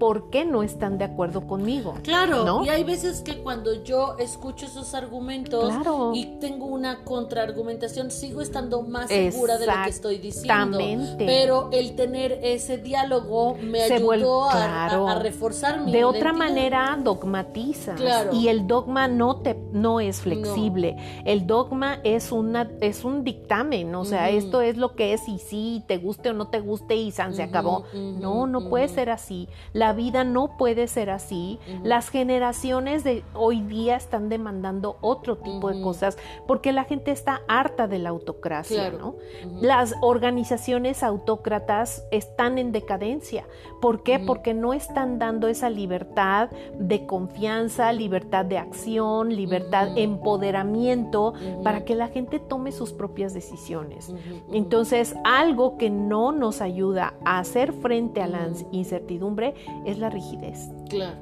por 0.00 0.30
qué 0.30 0.46
no 0.46 0.62
están 0.62 0.96
de 0.96 1.04
acuerdo 1.04 1.46
conmigo. 1.46 1.94
Claro, 2.02 2.64
y 2.64 2.70
hay 2.70 2.84
veces 2.84 3.20
que 3.20 3.36
cuando 3.42 3.84
yo 3.84 4.16
escucho 4.18 4.64
esos 4.64 4.94
argumentos 4.94 5.72
y 6.14 6.38
tengo 6.40 6.64
una 6.64 7.04
contraargumentación, 7.04 8.10
sigo 8.10 8.40
estando 8.40 8.80
más 8.80 9.08
segura 9.08 9.58
de 9.58 9.66
lo 9.66 9.72
que 9.84 9.90
estoy 9.90 10.18
diciendo. 10.18 10.78
Pero 11.18 11.68
el 11.72 11.94
tener 11.96 12.40
ese 12.42 12.78
diálogo 12.78 13.56
me 13.60 13.82
ayudó 13.82 14.48
a, 14.48 15.18
reforzar 15.20 15.82
mi 15.82 15.92
De 15.92 16.04
otra 16.04 16.32
manera 16.32 16.98
dogmatiza. 16.98 17.94
Y 18.32 18.48
el 18.48 18.66
dogma 18.66 19.06
no 19.06 19.36
te 19.36 19.54
no 19.72 20.00
es 20.00 20.22
flexible. 20.22 20.96
El 21.26 21.46
dogma 21.46 22.00
es 22.04 22.32
una 22.32 22.70
es 22.80 23.04
un 23.04 23.22
dictamen, 23.22 23.94
o 23.94 24.06
sea, 24.06 24.30
esto 24.30 24.62
es 24.62 24.78
lo 24.78 24.96
que 24.96 25.12
es 25.12 25.28
y 25.28 25.38
sí, 25.38 25.84
te 25.86 25.98
guste 25.98 26.30
o 26.30 26.32
no 26.32 26.48
te 26.48 26.60
guste 26.60 26.96
y 26.96 27.10
san 27.10 27.34
se 27.34 27.42
acabó. 27.42 27.84
no, 27.92 28.46
no 28.46 28.70
puede 28.70 28.88
ser 28.88 29.10
así. 29.10 29.46
La 29.74 29.89
la 29.90 29.96
vida 29.96 30.22
no 30.22 30.56
puede 30.56 30.86
ser 30.86 31.10
así. 31.10 31.58
Las 31.82 32.10
generaciones 32.10 33.02
de 33.02 33.24
hoy 33.34 33.60
día 33.62 33.96
están 33.96 34.28
demandando 34.28 34.98
otro 35.00 35.38
tipo 35.38 35.68
de 35.68 35.82
cosas 35.82 36.16
porque 36.46 36.70
la 36.70 36.84
gente 36.84 37.10
está 37.10 37.42
harta 37.48 37.88
de 37.88 37.98
la 37.98 38.10
autocracia, 38.10 38.90
¿no? 38.90 39.16
Las 39.60 39.94
organizaciones 40.00 41.02
autócratas 41.02 42.04
están 42.12 42.58
en 42.58 42.70
decadencia. 42.70 43.48
¿Por 43.80 44.02
qué? 44.02 44.18
Porque 44.18 44.54
no 44.54 44.72
están 44.72 45.18
dando 45.18 45.48
esa 45.48 45.70
libertad 45.70 46.50
de 46.78 47.06
confianza, 47.06 47.92
libertad 47.92 48.44
de 48.44 48.58
acción, 48.58 49.34
libertad, 49.34 49.96
empoderamiento 49.96 51.34
para 51.62 51.84
que 51.84 51.94
la 51.94 52.08
gente 52.08 52.38
tome 52.38 52.72
sus 52.72 52.92
propias 52.92 53.34
decisiones. 53.34 54.12
Entonces, 54.52 55.14
algo 55.24 55.76
que 55.78 55.90
no 55.90 56.32
nos 56.32 56.60
ayuda 56.60 57.14
a 57.24 57.38
hacer 57.38 57.72
frente 57.72 58.22
a 58.22 58.26
la 58.26 58.48
incertidumbre 58.72 59.54
es 59.84 59.98
la 59.98 60.10
rigidez. 60.10 60.70
Claro. 60.90 61.16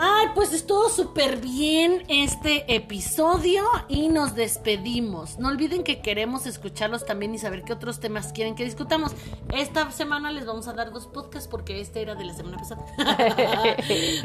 Ay, 0.00 0.26
pues 0.34 0.52
estuvo 0.52 0.88
súper 0.88 1.38
bien 1.38 2.04
este 2.06 2.72
episodio 2.72 3.64
y 3.88 4.08
nos 4.08 4.36
despedimos. 4.36 5.40
No 5.40 5.48
olviden 5.48 5.82
que 5.82 6.00
queremos 6.00 6.46
escucharlos 6.46 7.04
también 7.04 7.34
y 7.34 7.38
saber 7.38 7.64
qué 7.64 7.72
otros 7.72 7.98
temas 7.98 8.32
quieren 8.32 8.54
que 8.54 8.64
discutamos. 8.64 9.10
Esta 9.52 9.90
semana 9.90 10.30
les 10.30 10.46
vamos 10.46 10.68
a 10.68 10.72
dar 10.72 10.92
dos 10.92 11.08
podcasts 11.08 11.48
porque 11.48 11.80
este 11.80 12.00
era 12.00 12.14
de 12.14 12.24
la 12.24 12.34
semana 12.34 12.58
pasada. 12.58 12.84